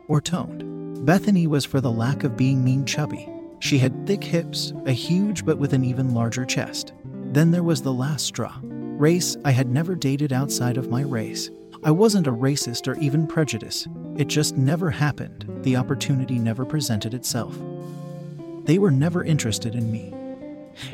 or 0.08 0.22
toned. 0.22 1.04
Bethany 1.04 1.48
was 1.48 1.66
for 1.66 1.82
the 1.82 1.92
lack 1.92 2.24
of 2.24 2.38
being 2.38 2.64
mean 2.64 2.86
chubby. 2.86 3.28
She 3.66 3.80
had 3.80 4.06
thick 4.06 4.24
hips, 4.24 4.74
a 4.86 4.92
huge 4.92 5.44
but 5.44 5.58
with 5.58 5.74
an 5.74 5.84
even 5.84 6.14
larger 6.14 6.46
chest. 6.46 6.94
Then 7.34 7.50
there 7.50 7.64
was 7.64 7.82
the 7.82 7.92
last 7.92 8.28
straw. 8.28 8.60
Race, 8.62 9.38
I 9.44 9.50
had 9.50 9.72
never 9.72 9.96
dated 9.96 10.32
outside 10.32 10.78
of 10.78 10.92
my 10.92 11.02
race. 11.02 11.50
I 11.84 11.90
wasn't 11.90 12.28
a 12.28 12.32
racist 12.32 12.88
or 12.88 12.96
even 13.00 13.26
prejudiced. 13.26 13.88
It 14.18 14.28
just 14.28 14.56
never 14.56 14.92
happened. 14.92 15.50
The 15.64 15.78
opportunity 15.78 16.38
never 16.38 16.64
presented 16.64 17.16
itself. 17.16 17.58
They 18.66 18.78
were 18.78 18.92
never 18.92 19.24
interested 19.24 19.74
in 19.74 19.92
me. 19.92 20.14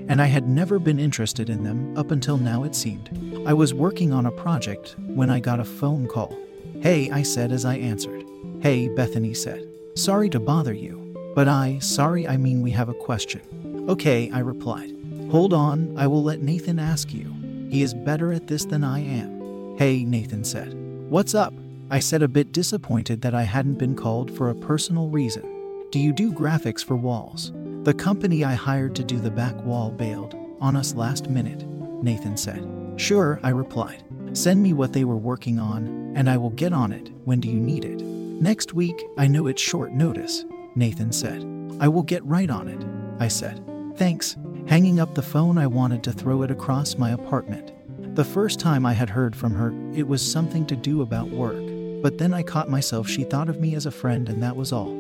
And 0.08 0.22
I 0.22 0.28
had 0.28 0.48
never 0.48 0.80
been 0.80 0.98
interested 0.98 1.50
in 1.50 1.66
them 1.66 1.98
up 1.98 2.12
until 2.12 2.38
now, 2.38 2.64
it 2.64 2.74
seemed. 2.74 3.10
I 3.46 3.52
was 3.52 3.74
working 3.74 4.14
on 4.14 4.28
a 4.28 4.32
project 4.32 4.96
when 5.08 5.30
I 5.30 5.42
got 5.42 5.60
a 5.60 5.66
phone 5.66 6.08
call. 6.08 6.40
Hey, 6.80 7.12
I 7.12 7.24
said 7.24 7.52
as 7.52 7.66
I 7.66 7.76
answered. 7.76 8.24
Hey, 8.62 8.88
Bethany 8.88 9.34
said. 9.34 9.68
Sorry 9.96 10.30
to 10.30 10.40
bother 10.40 10.72
you. 10.72 11.01
But 11.34 11.48
I, 11.48 11.80
sorry, 11.80 12.28
I 12.28 12.38
mean, 12.38 12.62
we 12.62 12.72
have 12.72 12.90
a 12.90 12.94
question. 12.94 13.42
Okay, 13.90 14.30
I 14.32 14.40
replied. 14.40 14.96
Hold 15.32 15.54
on, 15.54 15.98
I 15.98 16.08
will 16.08 16.24
let 16.24 16.42
Nathan 16.42 16.78
ask 16.78 17.14
you. 17.14 17.34
He 17.70 17.82
is 17.82 17.94
better 17.94 18.34
at 18.34 18.48
this 18.48 18.66
than 18.66 18.84
I 18.84 19.00
am. 19.00 19.78
Hey, 19.78 20.04
Nathan 20.04 20.44
said. 20.44 20.74
What's 21.10 21.34
up? 21.34 21.54
I 21.90 22.00
said, 22.00 22.22
a 22.22 22.28
bit 22.28 22.52
disappointed 22.52 23.22
that 23.22 23.34
I 23.34 23.44
hadn't 23.44 23.76
been 23.76 23.96
called 23.96 24.36
for 24.36 24.50
a 24.50 24.56
personal 24.56 25.08
reason. 25.08 25.44
Do 25.92 26.00
you 26.00 26.14
do 26.14 26.32
graphics 26.34 26.84
for 26.84 26.96
walls? 26.96 27.52
The 27.84 27.94
company 27.94 28.44
I 28.44 28.54
hired 28.54 28.96
to 28.96 29.04
do 29.04 29.20
the 29.20 29.32
back 29.32 29.56
wall 29.66 29.90
bailed 29.90 30.36
on 30.60 30.76
us 30.76 30.94
last 30.94 31.30
minute, 31.30 31.66
Nathan 32.04 32.38
said. 32.38 32.66
Sure, 32.98 33.40
I 33.42 33.50
replied. 33.50 34.04
Send 34.34 34.62
me 34.62 34.74
what 34.74 34.94
they 34.94 35.04
were 35.04 35.18
working 35.18 35.60
on, 35.60 36.14
and 36.16 36.30
I 36.30 36.38
will 36.38 36.52
get 36.52 36.74
on 36.74 36.92
it. 36.92 37.10
When 37.26 37.40
do 37.40 37.50
you 37.50 37.60
need 37.60 37.84
it? 37.84 38.02
Next 38.02 38.74
week, 38.74 39.04
I 39.18 39.28
know 39.28 39.48
it's 39.48 39.62
short 39.62 39.92
notice, 39.92 40.46
Nathan 40.76 41.12
said. 41.12 41.46
I 41.80 41.88
will 41.88 42.04
get 42.04 42.24
right 42.26 42.50
on 42.50 42.68
it, 42.68 42.86
I 43.20 43.28
said. 43.28 43.64
Thanks. 43.98 44.38
Hanging 44.68 45.00
up 45.00 45.16
the 45.16 45.22
phone, 45.22 45.58
I 45.58 45.68
wanted 45.68 46.04
to 46.04 46.14
throw 46.14 46.44
it 46.44 46.52
across 46.52 46.98
my 46.98 47.12
apartment. 47.12 47.74
The 48.16 48.24
first 48.24 48.60
time 48.60 48.86
I 48.86 48.94
had 48.94 49.10
heard 49.10 49.36
from 49.36 49.54
her, 49.56 49.74
it 49.94 50.08
was 50.08 50.22
something 50.22 50.66
to 50.68 50.76
do 50.76 51.02
about 51.02 51.30
work. 51.30 51.62
But 52.02 52.18
then 52.18 52.34
I 52.34 52.44
caught 52.44 52.70
myself, 52.70 53.08
she 53.08 53.24
thought 53.24 53.50
of 53.50 53.60
me 53.60 53.76
as 53.76 53.86
a 53.86 53.92
friend, 53.92 54.30
and 54.30 54.42
that 54.42 54.56
was 54.56 54.72
all. 54.72 54.96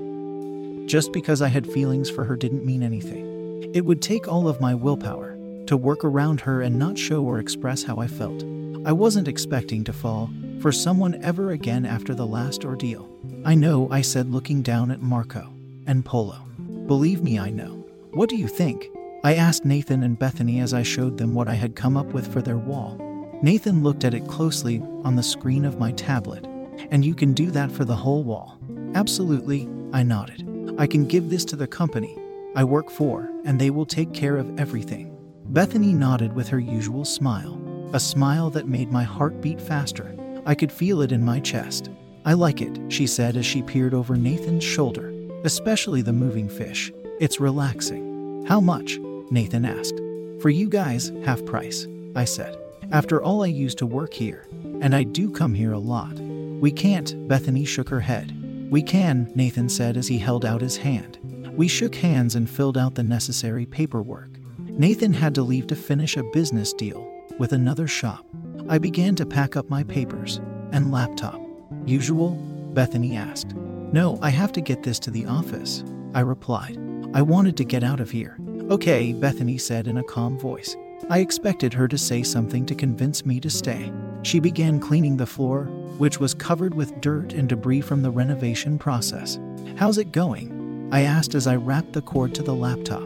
Just 0.87 1.13
because 1.13 1.41
I 1.41 1.47
had 1.47 1.71
feelings 1.71 2.09
for 2.09 2.23
her 2.25 2.35
didn't 2.35 2.65
mean 2.65 2.83
anything. 2.83 3.71
It 3.73 3.85
would 3.85 4.01
take 4.01 4.27
all 4.27 4.47
of 4.47 4.59
my 4.59 4.75
willpower 4.75 5.37
to 5.67 5.77
work 5.77 6.03
around 6.03 6.41
her 6.41 6.61
and 6.61 6.77
not 6.77 6.97
show 6.97 7.23
or 7.23 7.39
express 7.39 7.83
how 7.83 7.97
I 7.97 8.07
felt. 8.07 8.43
I 8.85 8.91
wasn't 8.91 9.27
expecting 9.27 9.83
to 9.85 9.93
fall 9.93 10.29
for 10.59 10.71
someone 10.71 11.23
ever 11.23 11.51
again 11.51 11.85
after 11.85 12.13
the 12.13 12.27
last 12.27 12.65
ordeal. 12.65 13.09
I 13.45 13.55
know, 13.55 13.87
I 13.89 14.01
said, 14.01 14.29
looking 14.29 14.61
down 14.61 14.91
at 14.91 15.01
Marco 15.01 15.50
and 15.87 16.05
Polo. 16.05 16.39
Believe 16.87 17.23
me, 17.23 17.39
I 17.39 17.49
know. 17.49 17.85
What 18.11 18.29
do 18.29 18.35
you 18.35 18.47
think? 18.47 18.87
I 19.23 19.35
asked 19.35 19.65
Nathan 19.65 20.03
and 20.03 20.17
Bethany 20.17 20.59
as 20.59 20.73
I 20.73 20.83
showed 20.83 21.17
them 21.17 21.33
what 21.33 21.47
I 21.47 21.53
had 21.53 21.75
come 21.75 21.95
up 21.95 22.07
with 22.07 22.31
for 22.31 22.41
their 22.41 22.57
wall. 22.57 22.97
Nathan 23.41 23.83
looked 23.83 24.03
at 24.03 24.13
it 24.13 24.27
closely 24.27 24.81
on 25.03 25.15
the 25.15 25.23
screen 25.23 25.65
of 25.65 25.79
my 25.79 25.91
tablet. 25.91 26.45
And 26.89 27.05
you 27.05 27.13
can 27.13 27.33
do 27.33 27.51
that 27.51 27.71
for 27.71 27.85
the 27.85 27.95
whole 27.95 28.23
wall. 28.23 28.57
Absolutely, 28.95 29.69
I 29.93 30.03
nodded. 30.03 30.75
I 30.77 30.87
can 30.87 31.05
give 31.05 31.29
this 31.29 31.45
to 31.45 31.55
the 31.55 31.67
company 31.67 32.17
I 32.55 32.63
work 32.63 32.89
for, 32.89 33.29
and 33.45 33.59
they 33.59 33.69
will 33.69 33.85
take 33.85 34.13
care 34.13 34.37
of 34.37 34.59
everything. 34.59 35.15
Bethany 35.45 35.93
nodded 35.93 36.33
with 36.33 36.47
her 36.49 36.59
usual 36.59 37.05
smile, 37.05 37.61
a 37.93 37.99
smile 37.99 38.49
that 38.51 38.67
made 38.67 38.91
my 38.91 39.03
heart 39.03 39.41
beat 39.41 39.61
faster. 39.61 40.15
I 40.45 40.55
could 40.55 40.71
feel 40.71 41.01
it 41.01 41.11
in 41.11 41.23
my 41.23 41.39
chest. 41.39 41.89
I 42.25 42.33
like 42.33 42.61
it, 42.61 42.79
she 42.89 43.07
said 43.07 43.37
as 43.37 43.45
she 43.45 43.61
peered 43.61 43.93
over 43.93 44.15
Nathan's 44.15 44.63
shoulder, 44.63 45.13
especially 45.43 46.01
the 46.01 46.13
moving 46.13 46.49
fish. 46.49 46.91
It's 47.19 47.39
relaxing. 47.39 48.45
How 48.47 48.59
much? 48.59 48.99
Nathan 49.29 49.65
asked. 49.65 49.99
For 50.41 50.49
you 50.49 50.69
guys, 50.69 51.11
half 51.23 51.43
price, 51.45 51.87
I 52.15 52.25
said. 52.25 52.57
After 52.91 53.21
all, 53.21 53.43
I 53.43 53.47
used 53.47 53.77
to 53.77 53.85
work 53.85 54.13
here, 54.13 54.47
and 54.81 54.95
I 54.95 55.03
do 55.03 55.31
come 55.31 55.53
here 55.53 55.71
a 55.71 55.79
lot. 55.79 56.19
We 56.19 56.71
can't, 56.71 57.27
Bethany 57.27 57.63
shook 57.63 57.89
her 57.89 58.01
head. 58.01 58.35
We 58.69 58.81
can, 58.81 59.31
Nathan 59.35 59.69
said 59.69 59.97
as 59.97 60.07
he 60.07 60.17
held 60.17 60.45
out 60.45 60.61
his 60.61 60.77
hand. 60.77 61.17
We 61.55 61.67
shook 61.67 61.95
hands 61.95 62.35
and 62.35 62.49
filled 62.49 62.77
out 62.77 62.95
the 62.95 63.03
necessary 63.03 63.65
paperwork. 63.65 64.29
Nathan 64.59 65.13
had 65.13 65.35
to 65.35 65.43
leave 65.43 65.67
to 65.67 65.75
finish 65.75 66.17
a 66.17 66.23
business 66.31 66.73
deal 66.73 67.07
with 67.37 67.53
another 67.53 67.87
shop. 67.87 68.25
I 68.69 68.77
began 68.77 69.15
to 69.15 69.25
pack 69.25 69.55
up 69.55 69.69
my 69.69 69.83
papers 69.83 70.39
and 70.71 70.91
laptop. 70.91 71.41
Usual? 71.85 72.31
Bethany 72.73 73.15
asked. 73.15 73.53
No, 73.93 74.17
I 74.21 74.29
have 74.29 74.53
to 74.53 74.61
get 74.61 74.83
this 74.83 74.99
to 74.99 75.11
the 75.11 75.25
office, 75.25 75.83
I 76.13 76.21
replied. 76.21 76.77
I 77.13 77.21
wanted 77.21 77.57
to 77.57 77.65
get 77.65 77.83
out 77.83 77.99
of 77.99 78.09
here. 78.09 78.37
Okay, 78.69 79.11
Bethany 79.11 79.57
said 79.57 79.85
in 79.85 79.97
a 79.97 80.03
calm 80.03 80.39
voice. 80.39 80.77
I 81.09 81.19
expected 81.19 81.73
her 81.73 81.89
to 81.89 81.97
say 81.97 82.23
something 82.23 82.65
to 82.67 82.75
convince 82.75 83.25
me 83.25 83.41
to 83.41 83.49
stay. 83.49 83.91
She 84.23 84.39
began 84.39 84.79
cleaning 84.79 85.17
the 85.17 85.25
floor, 85.25 85.65
which 85.97 86.21
was 86.21 86.33
covered 86.33 86.73
with 86.73 87.01
dirt 87.01 87.33
and 87.33 87.49
debris 87.49 87.81
from 87.81 88.01
the 88.01 88.11
renovation 88.11 88.79
process. 88.79 89.37
How's 89.75 89.97
it 89.97 90.13
going? 90.13 90.89
I 90.93 91.01
asked 91.01 91.35
as 91.35 91.45
I 91.45 91.57
wrapped 91.57 91.91
the 91.91 92.01
cord 92.01 92.33
to 92.35 92.43
the 92.43 92.55
laptop. 92.55 93.03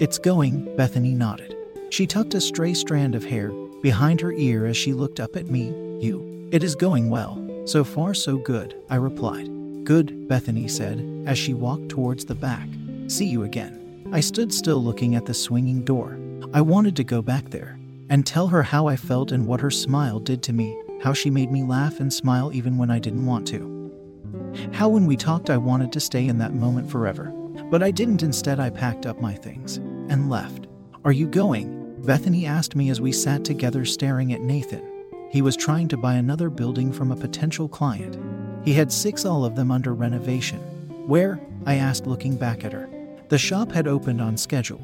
It's 0.00 0.18
going, 0.18 0.76
Bethany 0.76 1.14
nodded. 1.14 1.56
She 1.88 2.06
tucked 2.06 2.34
a 2.34 2.42
stray 2.42 2.74
strand 2.74 3.14
of 3.14 3.24
hair 3.24 3.52
behind 3.80 4.20
her 4.20 4.32
ear 4.32 4.66
as 4.66 4.76
she 4.76 4.92
looked 4.92 5.18
up 5.18 5.34
at 5.34 5.46
me. 5.46 5.68
You. 5.98 6.48
It 6.52 6.62
is 6.62 6.74
going 6.74 7.08
well. 7.08 7.42
So 7.64 7.84
far, 7.84 8.12
so 8.12 8.36
good, 8.36 8.76
I 8.90 8.96
replied. 8.96 9.55
Good, 9.86 10.26
Bethany 10.26 10.66
said 10.66 11.24
as 11.28 11.38
she 11.38 11.54
walked 11.54 11.90
towards 11.90 12.24
the 12.24 12.34
back. 12.34 12.68
See 13.06 13.26
you 13.26 13.44
again. 13.44 14.10
I 14.12 14.18
stood 14.18 14.52
still 14.52 14.82
looking 14.82 15.14
at 15.14 15.26
the 15.26 15.32
swinging 15.32 15.84
door. 15.84 16.18
I 16.52 16.60
wanted 16.60 16.96
to 16.96 17.04
go 17.04 17.22
back 17.22 17.50
there 17.50 17.78
and 18.08 18.26
tell 18.26 18.48
her 18.48 18.64
how 18.64 18.88
I 18.88 18.96
felt 18.96 19.30
and 19.30 19.46
what 19.46 19.60
her 19.60 19.70
smile 19.70 20.18
did 20.18 20.42
to 20.42 20.52
me, 20.52 20.76
how 21.04 21.12
she 21.12 21.30
made 21.30 21.52
me 21.52 21.62
laugh 21.62 22.00
and 22.00 22.12
smile 22.12 22.50
even 22.52 22.76
when 22.76 22.90
I 22.90 22.98
didn't 22.98 23.26
want 23.26 23.46
to. 23.46 23.92
How, 24.72 24.88
when 24.88 25.06
we 25.06 25.16
talked, 25.16 25.50
I 25.50 25.56
wanted 25.56 25.92
to 25.92 26.00
stay 26.00 26.26
in 26.26 26.38
that 26.38 26.52
moment 26.52 26.90
forever. 26.90 27.26
But 27.70 27.84
I 27.84 27.92
didn't. 27.92 28.24
Instead, 28.24 28.58
I 28.58 28.70
packed 28.70 29.06
up 29.06 29.20
my 29.20 29.34
things 29.34 29.76
and 30.10 30.28
left. 30.28 30.66
Are 31.04 31.12
you 31.12 31.28
going? 31.28 32.02
Bethany 32.02 32.44
asked 32.44 32.74
me 32.74 32.90
as 32.90 33.00
we 33.00 33.12
sat 33.12 33.44
together 33.44 33.84
staring 33.84 34.32
at 34.32 34.40
Nathan. 34.40 34.82
He 35.30 35.42
was 35.42 35.56
trying 35.56 35.86
to 35.88 35.96
buy 35.96 36.14
another 36.14 36.50
building 36.50 36.92
from 36.92 37.12
a 37.12 37.16
potential 37.16 37.68
client. 37.68 38.18
He 38.66 38.72
had 38.72 38.92
six, 38.92 39.24
all 39.24 39.44
of 39.44 39.54
them 39.54 39.70
under 39.70 39.94
renovation. 39.94 40.58
Where? 41.06 41.38
I 41.66 41.76
asked, 41.76 42.08
looking 42.08 42.34
back 42.34 42.64
at 42.64 42.72
her. 42.72 42.88
The 43.28 43.38
shop 43.38 43.70
had 43.70 43.86
opened 43.86 44.20
on 44.20 44.36
schedule, 44.36 44.80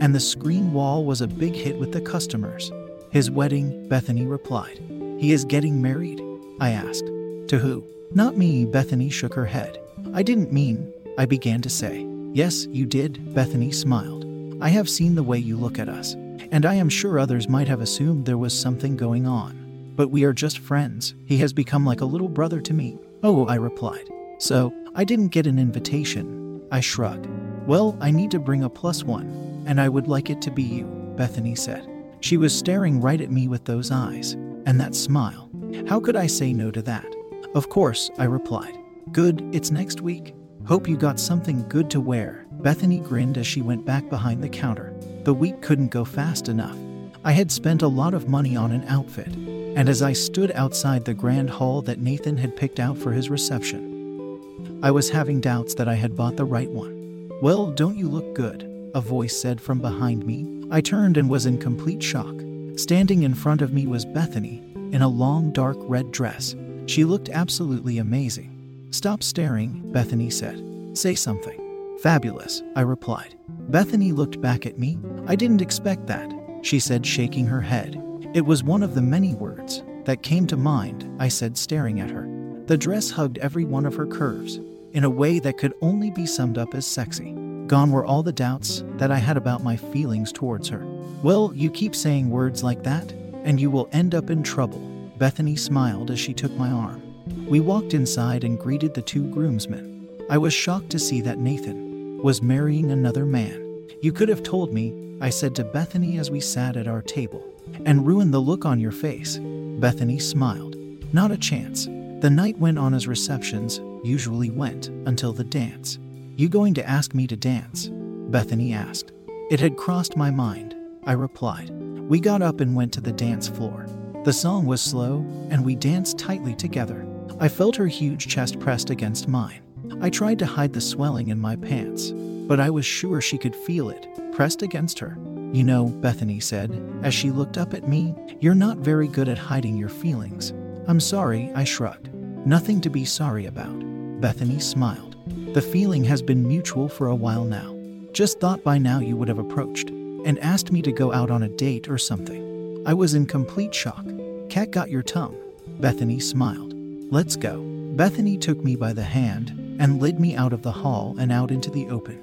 and 0.00 0.14
the 0.14 0.20
screen 0.20 0.72
wall 0.72 1.04
was 1.04 1.20
a 1.20 1.28
big 1.28 1.54
hit 1.54 1.78
with 1.78 1.92
the 1.92 2.00
customers. 2.00 2.72
His 3.10 3.30
wedding, 3.30 3.88
Bethany 3.90 4.24
replied. 4.24 4.80
He 5.18 5.32
is 5.32 5.44
getting 5.44 5.82
married? 5.82 6.22
I 6.60 6.70
asked. 6.70 7.04
To 7.48 7.58
who? 7.58 7.84
Not 8.14 8.38
me, 8.38 8.64
Bethany 8.64 9.10
shook 9.10 9.34
her 9.34 9.44
head. 9.44 9.78
I 10.14 10.22
didn't 10.22 10.50
mean, 10.50 10.90
I 11.18 11.26
began 11.26 11.60
to 11.60 11.68
say. 11.68 12.06
Yes, 12.32 12.64
you 12.70 12.86
did, 12.86 13.34
Bethany 13.34 13.70
smiled. 13.70 14.24
I 14.62 14.70
have 14.70 14.88
seen 14.88 15.14
the 15.14 15.22
way 15.22 15.36
you 15.36 15.58
look 15.58 15.78
at 15.78 15.90
us, 15.90 16.14
and 16.50 16.64
I 16.64 16.76
am 16.76 16.88
sure 16.88 17.18
others 17.18 17.50
might 17.50 17.68
have 17.68 17.82
assumed 17.82 18.24
there 18.24 18.38
was 18.38 18.58
something 18.58 18.96
going 18.96 19.26
on. 19.26 19.92
But 19.94 20.08
we 20.08 20.24
are 20.24 20.32
just 20.32 20.58
friends. 20.58 21.14
He 21.26 21.36
has 21.38 21.52
become 21.52 21.84
like 21.84 22.00
a 22.00 22.06
little 22.06 22.30
brother 22.30 22.62
to 22.62 22.72
me. 22.72 22.98
Oh, 23.22 23.46
I 23.46 23.56
replied. 23.56 24.08
So, 24.38 24.72
I 24.94 25.04
didn't 25.04 25.28
get 25.28 25.46
an 25.46 25.58
invitation. 25.58 26.62
I 26.70 26.80
shrugged. 26.80 27.28
Well, 27.66 27.96
I 28.00 28.10
need 28.10 28.30
to 28.32 28.38
bring 28.38 28.64
a 28.64 28.70
plus 28.70 29.04
one, 29.04 29.64
and 29.66 29.80
I 29.80 29.88
would 29.88 30.06
like 30.06 30.30
it 30.30 30.40
to 30.42 30.50
be 30.50 30.62
you, 30.62 30.84
Bethany 31.16 31.54
said. 31.54 31.88
She 32.20 32.36
was 32.36 32.56
staring 32.56 33.00
right 33.00 33.20
at 33.20 33.30
me 33.30 33.48
with 33.48 33.64
those 33.64 33.90
eyes, 33.90 34.32
and 34.66 34.80
that 34.80 34.94
smile. 34.94 35.50
How 35.88 36.00
could 36.00 36.16
I 36.16 36.26
say 36.26 36.52
no 36.52 36.70
to 36.70 36.82
that? 36.82 37.06
Of 37.54 37.68
course, 37.68 38.10
I 38.18 38.24
replied. 38.24 38.76
Good, 39.12 39.48
it's 39.52 39.70
next 39.70 40.00
week. 40.00 40.34
Hope 40.66 40.88
you 40.88 40.96
got 40.96 41.20
something 41.20 41.66
good 41.68 41.90
to 41.90 42.00
wear. 42.00 42.46
Bethany 42.50 42.98
grinned 42.98 43.38
as 43.38 43.46
she 43.46 43.62
went 43.62 43.84
back 43.84 44.08
behind 44.10 44.42
the 44.42 44.48
counter. 44.48 44.94
The 45.24 45.34
week 45.34 45.62
couldn't 45.62 45.88
go 45.88 46.04
fast 46.04 46.48
enough. 46.48 46.76
I 47.24 47.32
had 47.32 47.50
spent 47.50 47.82
a 47.82 47.88
lot 47.88 48.14
of 48.14 48.28
money 48.28 48.56
on 48.56 48.72
an 48.72 48.84
outfit, 48.88 49.32
and 49.76 49.90
as 49.90 50.00
I 50.00 50.14
stood 50.14 50.50
outside 50.52 51.04
the 51.04 51.12
grand 51.12 51.50
hall 51.50 51.82
that 51.82 52.00
Nathan 52.00 52.38
had 52.38 52.56
picked 52.56 52.80
out 52.80 52.96
for 52.96 53.12
his 53.12 53.28
reception, 53.28 54.80
I 54.82 54.90
was 54.90 55.10
having 55.10 55.40
doubts 55.40 55.74
that 55.74 55.86
I 55.86 55.94
had 55.94 56.16
bought 56.16 56.36
the 56.36 56.46
right 56.46 56.70
one. 56.70 57.30
Well, 57.42 57.70
don't 57.70 57.98
you 57.98 58.08
look 58.08 58.34
good? 58.34 58.90
A 58.94 59.02
voice 59.02 59.38
said 59.38 59.60
from 59.60 59.80
behind 59.80 60.26
me. 60.26 60.66
I 60.70 60.80
turned 60.80 61.18
and 61.18 61.28
was 61.28 61.44
in 61.44 61.58
complete 61.58 62.02
shock. 62.02 62.34
Standing 62.76 63.22
in 63.22 63.34
front 63.34 63.60
of 63.60 63.74
me 63.74 63.86
was 63.86 64.06
Bethany, 64.06 64.62
in 64.92 65.02
a 65.02 65.08
long 65.08 65.52
dark 65.52 65.76
red 65.80 66.10
dress. 66.10 66.56
She 66.86 67.04
looked 67.04 67.28
absolutely 67.28 67.98
amazing. 67.98 68.88
Stop 68.92 69.22
staring, 69.22 69.92
Bethany 69.92 70.30
said. 70.30 70.62
Say 70.94 71.14
something. 71.14 71.60
Fabulous, 72.00 72.62
I 72.74 72.80
replied. 72.80 73.36
Bethany 73.68 74.12
looked 74.12 74.40
back 74.40 74.64
at 74.64 74.78
me. 74.78 74.98
I 75.26 75.36
didn't 75.36 75.60
expect 75.60 76.06
that, 76.06 76.32
she 76.62 76.80
said, 76.80 77.04
shaking 77.04 77.46
her 77.46 77.60
head. 77.60 78.02
It 78.36 78.44
was 78.44 78.62
one 78.62 78.82
of 78.82 78.94
the 78.94 79.00
many 79.00 79.34
words 79.34 79.82
that 80.04 80.22
came 80.22 80.46
to 80.48 80.58
mind, 80.58 81.10
I 81.18 81.28
said, 81.28 81.56
staring 81.56 82.00
at 82.00 82.10
her. 82.10 82.28
The 82.66 82.76
dress 82.76 83.10
hugged 83.10 83.38
every 83.38 83.64
one 83.64 83.86
of 83.86 83.94
her 83.94 84.06
curves, 84.06 84.60
in 84.92 85.04
a 85.04 85.08
way 85.08 85.38
that 85.38 85.56
could 85.56 85.72
only 85.80 86.10
be 86.10 86.26
summed 86.26 86.58
up 86.58 86.74
as 86.74 86.86
sexy. 86.86 87.32
Gone 87.66 87.90
were 87.90 88.04
all 88.04 88.22
the 88.22 88.34
doubts 88.34 88.84
that 88.98 89.10
I 89.10 89.16
had 89.16 89.38
about 89.38 89.64
my 89.64 89.78
feelings 89.78 90.32
towards 90.32 90.68
her. 90.68 90.84
Well, 91.22 91.50
you 91.54 91.70
keep 91.70 91.94
saying 91.94 92.28
words 92.28 92.62
like 92.62 92.82
that, 92.82 93.10
and 93.44 93.58
you 93.58 93.70
will 93.70 93.88
end 93.92 94.14
up 94.14 94.28
in 94.28 94.42
trouble. 94.42 94.80
Bethany 95.16 95.56
smiled 95.56 96.10
as 96.10 96.20
she 96.20 96.34
took 96.34 96.52
my 96.58 96.70
arm. 96.70 97.00
We 97.46 97.60
walked 97.60 97.94
inside 97.94 98.44
and 98.44 98.60
greeted 98.60 98.92
the 98.92 99.00
two 99.00 99.30
groomsmen. 99.30 100.10
I 100.28 100.36
was 100.36 100.52
shocked 100.52 100.90
to 100.90 100.98
see 100.98 101.22
that 101.22 101.38
Nathan 101.38 102.22
was 102.22 102.42
marrying 102.42 102.90
another 102.90 103.24
man. 103.24 103.88
You 104.02 104.12
could 104.12 104.28
have 104.28 104.42
told 104.42 104.74
me, 104.74 105.16
I 105.22 105.30
said 105.30 105.54
to 105.54 105.64
Bethany 105.64 106.18
as 106.18 106.30
we 106.30 106.40
sat 106.40 106.76
at 106.76 106.86
our 106.86 107.00
table, 107.00 107.42
and 107.84 108.06
ruined 108.06 108.32
the 108.32 108.40
look 108.40 108.64
on 108.64 108.80
your 108.80 108.92
face. 108.92 109.38
Bethany 109.78 110.18
smiled. 110.18 110.76
Not 111.12 111.30
a 111.30 111.36
chance. 111.36 111.86
The 112.20 112.30
night 112.30 112.58
went 112.58 112.78
on 112.78 112.94
as 112.94 113.06
receptions 113.06 113.80
usually 114.02 114.50
went 114.50 114.88
until 115.06 115.32
the 115.32 115.44
dance. 115.44 115.98
You 116.36 116.48
going 116.48 116.74
to 116.74 116.88
ask 116.88 117.14
me 117.14 117.26
to 117.26 117.36
dance? 117.36 117.90
Bethany 118.30 118.72
asked. 118.72 119.12
It 119.50 119.60
had 119.60 119.76
crossed 119.76 120.16
my 120.16 120.30
mind, 120.30 120.74
I 121.04 121.12
replied. 121.12 121.70
We 122.08 122.20
got 122.20 122.42
up 122.42 122.60
and 122.60 122.74
went 122.74 122.92
to 122.94 123.00
the 123.00 123.12
dance 123.12 123.48
floor. 123.48 123.86
The 124.24 124.32
song 124.32 124.66
was 124.66 124.80
slow, 124.80 125.24
and 125.50 125.64
we 125.64 125.74
danced 125.76 126.18
tightly 126.18 126.54
together. 126.54 127.06
I 127.38 127.48
felt 127.48 127.76
her 127.76 127.86
huge 127.86 128.28
chest 128.28 128.58
pressed 128.58 128.90
against 128.90 129.28
mine. 129.28 129.62
I 130.00 130.10
tried 130.10 130.38
to 130.40 130.46
hide 130.46 130.72
the 130.72 130.80
swelling 130.80 131.28
in 131.28 131.38
my 131.38 131.56
pants, 131.56 132.10
but 132.12 132.60
I 132.60 132.70
was 132.70 132.84
sure 132.84 133.20
she 133.20 133.38
could 133.38 133.54
feel 133.54 133.90
it, 133.90 134.06
pressed 134.32 134.62
against 134.62 134.98
her. 134.98 135.16
You 135.52 135.64
know, 135.64 135.86
Bethany 135.86 136.40
said, 136.40 136.82
as 137.02 137.14
she 137.14 137.30
looked 137.30 137.56
up 137.56 137.72
at 137.72 137.88
me, 137.88 138.14
you're 138.40 138.54
not 138.54 138.78
very 138.78 139.08
good 139.08 139.28
at 139.28 139.38
hiding 139.38 139.76
your 139.76 139.88
feelings. 139.88 140.52
I'm 140.86 141.00
sorry, 141.00 141.50
I 141.54 141.64
shrugged. 141.64 142.12
Nothing 142.46 142.80
to 142.82 142.90
be 142.90 143.04
sorry 143.04 143.46
about. 143.46 143.74
Bethany 144.20 144.60
smiled. 144.60 145.16
The 145.54 145.62
feeling 145.62 146.04
has 146.04 146.22
been 146.22 146.46
mutual 146.46 146.88
for 146.88 147.08
a 147.08 147.14
while 147.14 147.44
now. 147.44 147.74
Just 148.12 148.40
thought 148.40 148.62
by 148.62 148.78
now 148.78 149.00
you 149.00 149.16
would 149.16 149.28
have 149.28 149.38
approached 149.38 149.90
and 149.90 150.38
asked 150.40 150.72
me 150.72 150.82
to 150.82 150.92
go 150.92 151.12
out 151.12 151.30
on 151.30 151.42
a 151.42 151.48
date 151.48 151.88
or 151.88 151.98
something. 151.98 152.82
I 152.86 152.94
was 152.94 153.14
in 153.14 153.26
complete 153.26 153.74
shock. 153.74 154.04
Cat 154.48 154.70
got 154.70 154.90
your 154.90 155.02
tongue. 155.02 155.36
Bethany 155.80 156.20
smiled. 156.20 156.74
Let's 157.10 157.36
go. 157.36 157.62
Bethany 157.94 158.36
took 158.36 158.62
me 158.62 158.76
by 158.76 158.92
the 158.92 159.02
hand 159.02 159.50
and 159.80 160.00
led 160.00 160.20
me 160.20 160.36
out 160.36 160.52
of 160.52 160.62
the 160.62 160.72
hall 160.72 161.16
and 161.18 161.32
out 161.32 161.50
into 161.50 161.70
the 161.70 161.88
open. 161.88 162.16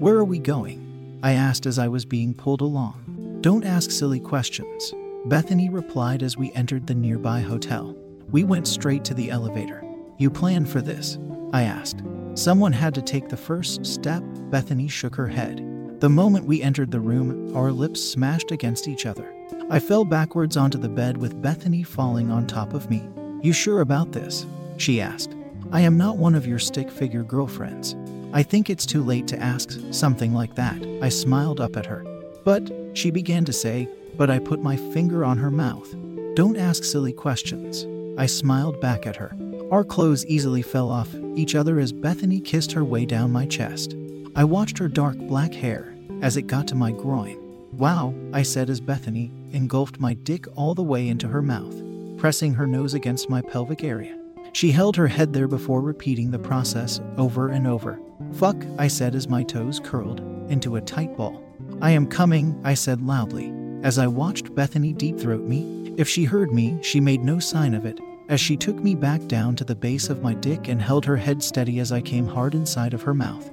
Where 0.00 0.16
are 0.16 0.24
we 0.24 0.38
going? 0.38 0.89
I 1.22 1.32
asked 1.32 1.66
as 1.66 1.78
I 1.78 1.88
was 1.88 2.04
being 2.06 2.32
pulled 2.32 2.62
along. 2.62 3.38
Don't 3.42 3.64
ask 3.64 3.90
silly 3.90 4.20
questions. 4.20 4.94
Bethany 5.26 5.68
replied 5.68 6.22
as 6.22 6.38
we 6.38 6.52
entered 6.52 6.86
the 6.86 6.94
nearby 6.94 7.40
hotel. 7.40 7.94
We 8.30 8.44
went 8.44 8.66
straight 8.66 9.04
to 9.04 9.14
the 9.14 9.30
elevator. 9.30 9.84
You 10.16 10.30
planned 10.30 10.70
for 10.70 10.80
this? 10.80 11.18
I 11.52 11.62
asked. 11.62 12.02
Someone 12.34 12.72
had 12.72 12.94
to 12.94 13.02
take 13.02 13.28
the 13.28 13.36
first 13.36 13.84
step. 13.84 14.22
Bethany 14.50 14.88
shook 14.88 15.14
her 15.14 15.26
head. 15.26 15.66
The 16.00 16.08
moment 16.08 16.46
we 16.46 16.62
entered 16.62 16.90
the 16.90 17.00
room, 17.00 17.54
our 17.54 17.70
lips 17.70 18.02
smashed 18.02 18.50
against 18.50 18.88
each 18.88 19.04
other. 19.04 19.34
I 19.68 19.78
fell 19.78 20.06
backwards 20.06 20.56
onto 20.56 20.78
the 20.78 20.88
bed 20.88 21.18
with 21.18 21.42
Bethany 21.42 21.82
falling 21.82 22.30
on 22.30 22.46
top 22.46 22.72
of 22.72 22.88
me. 22.88 23.06
You 23.42 23.52
sure 23.52 23.82
about 23.82 24.12
this? 24.12 24.46
She 24.78 25.02
asked. 25.02 25.36
I 25.70 25.82
am 25.82 25.98
not 25.98 26.16
one 26.16 26.34
of 26.34 26.46
your 26.46 26.58
stick 26.58 26.90
figure 26.90 27.22
girlfriends. 27.22 27.94
I 28.32 28.42
think 28.44 28.70
it's 28.70 28.86
too 28.86 29.02
late 29.02 29.26
to 29.28 29.38
ask 29.38 29.76
something 29.90 30.32
like 30.32 30.54
that. 30.54 30.80
I 31.02 31.08
smiled 31.08 31.60
up 31.60 31.76
at 31.76 31.86
her. 31.86 32.04
But, 32.44 32.70
she 32.94 33.10
began 33.10 33.44
to 33.44 33.52
say, 33.52 33.88
but 34.16 34.30
I 34.30 34.38
put 34.38 34.62
my 34.62 34.76
finger 34.76 35.24
on 35.24 35.36
her 35.38 35.50
mouth. 35.50 35.92
Don't 36.34 36.56
ask 36.56 36.84
silly 36.84 37.12
questions. 37.12 37.86
I 38.18 38.26
smiled 38.26 38.80
back 38.80 39.06
at 39.06 39.16
her. 39.16 39.36
Our 39.72 39.82
clothes 39.82 40.26
easily 40.26 40.62
fell 40.62 40.90
off 40.90 41.12
each 41.34 41.54
other 41.54 41.80
as 41.80 41.92
Bethany 41.92 42.40
kissed 42.40 42.72
her 42.72 42.84
way 42.84 43.04
down 43.04 43.32
my 43.32 43.46
chest. 43.46 43.96
I 44.36 44.44
watched 44.44 44.78
her 44.78 44.88
dark 44.88 45.16
black 45.18 45.52
hair 45.52 45.94
as 46.22 46.36
it 46.36 46.42
got 46.42 46.68
to 46.68 46.74
my 46.74 46.92
groin. 46.92 47.36
Wow, 47.72 48.14
I 48.32 48.42
said 48.42 48.70
as 48.70 48.80
Bethany 48.80 49.32
engulfed 49.52 49.98
my 49.98 50.14
dick 50.14 50.46
all 50.54 50.74
the 50.74 50.82
way 50.82 51.08
into 51.08 51.28
her 51.28 51.42
mouth, 51.42 51.74
pressing 52.18 52.54
her 52.54 52.66
nose 52.66 52.94
against 52.94 53.30
my 53.30 53.42
pelvic 53.42 53.82
area. 53.82 54.19
She 54.52 54.72
held 54.72 54.96
her 54.96 55.06
head 55.06 55.32
there 55.32 55.48
before 55.48 55.80
repeating 55.80 56.30
the 56.30 56.38
process 56.38 57.00
over 57.16 57.48
and 57.48 57.66
over. 57.66 58.00
Fuck, 58.32 58.64
I 58.78 58.88
said 58.88 59.14
as 59.14 59.28
my 59.28 59.42
toes 59.42 59.80
curled 59.82 60.20
into 60.50 60.76
a 60.76 60.80
tight 60.80 61.16
ball. 61.16 61.42
I 61.80 61.92
am 61.92 62.06
coming, 62.06 62.60
I 62.64 62.74
said 62.74 63.00
loudly, 63.00 63.52
as 63.82 63.98
I 63.98 64.06
watched 64.06 64.54
Bethany 64.54 64.92
deep 64.92 65.18
throat 65.18 65.42
me. 65.42 65.94
If 65.96 66.08
she 66.08 66.24
heard 66.24 66.52
me, 66.52 66.78
she 66.82 67.00
made 67.00 67.22
no 67.22 67.38
sign 67.38 67.74
of 67.74 67.84
it, 67.86 68.00
as 68.28 68.40
she 68.40 68.56
took 68.56 68.76
me 68.76 68.94
back 68.94 69.26
down 69.26 69.56
to 69.56 69.64
the 69.64 69.74
base 69.74 70.08
of 70.08 70.22
my 70.22 70.34
dick 70.34 70.68
and 70.68 70.80
held 70.80 71.04
her 71.04 71.16
head 71.16 71.42
steady 71.42 71.78
as 71.80 71.92
I 71.92 72.00
came 72.00 72.26
hard 72.26 72.54
inside 72.54 72.94
of 72.94 73.02
her 73.02 73.14
mouth 73.14 73.50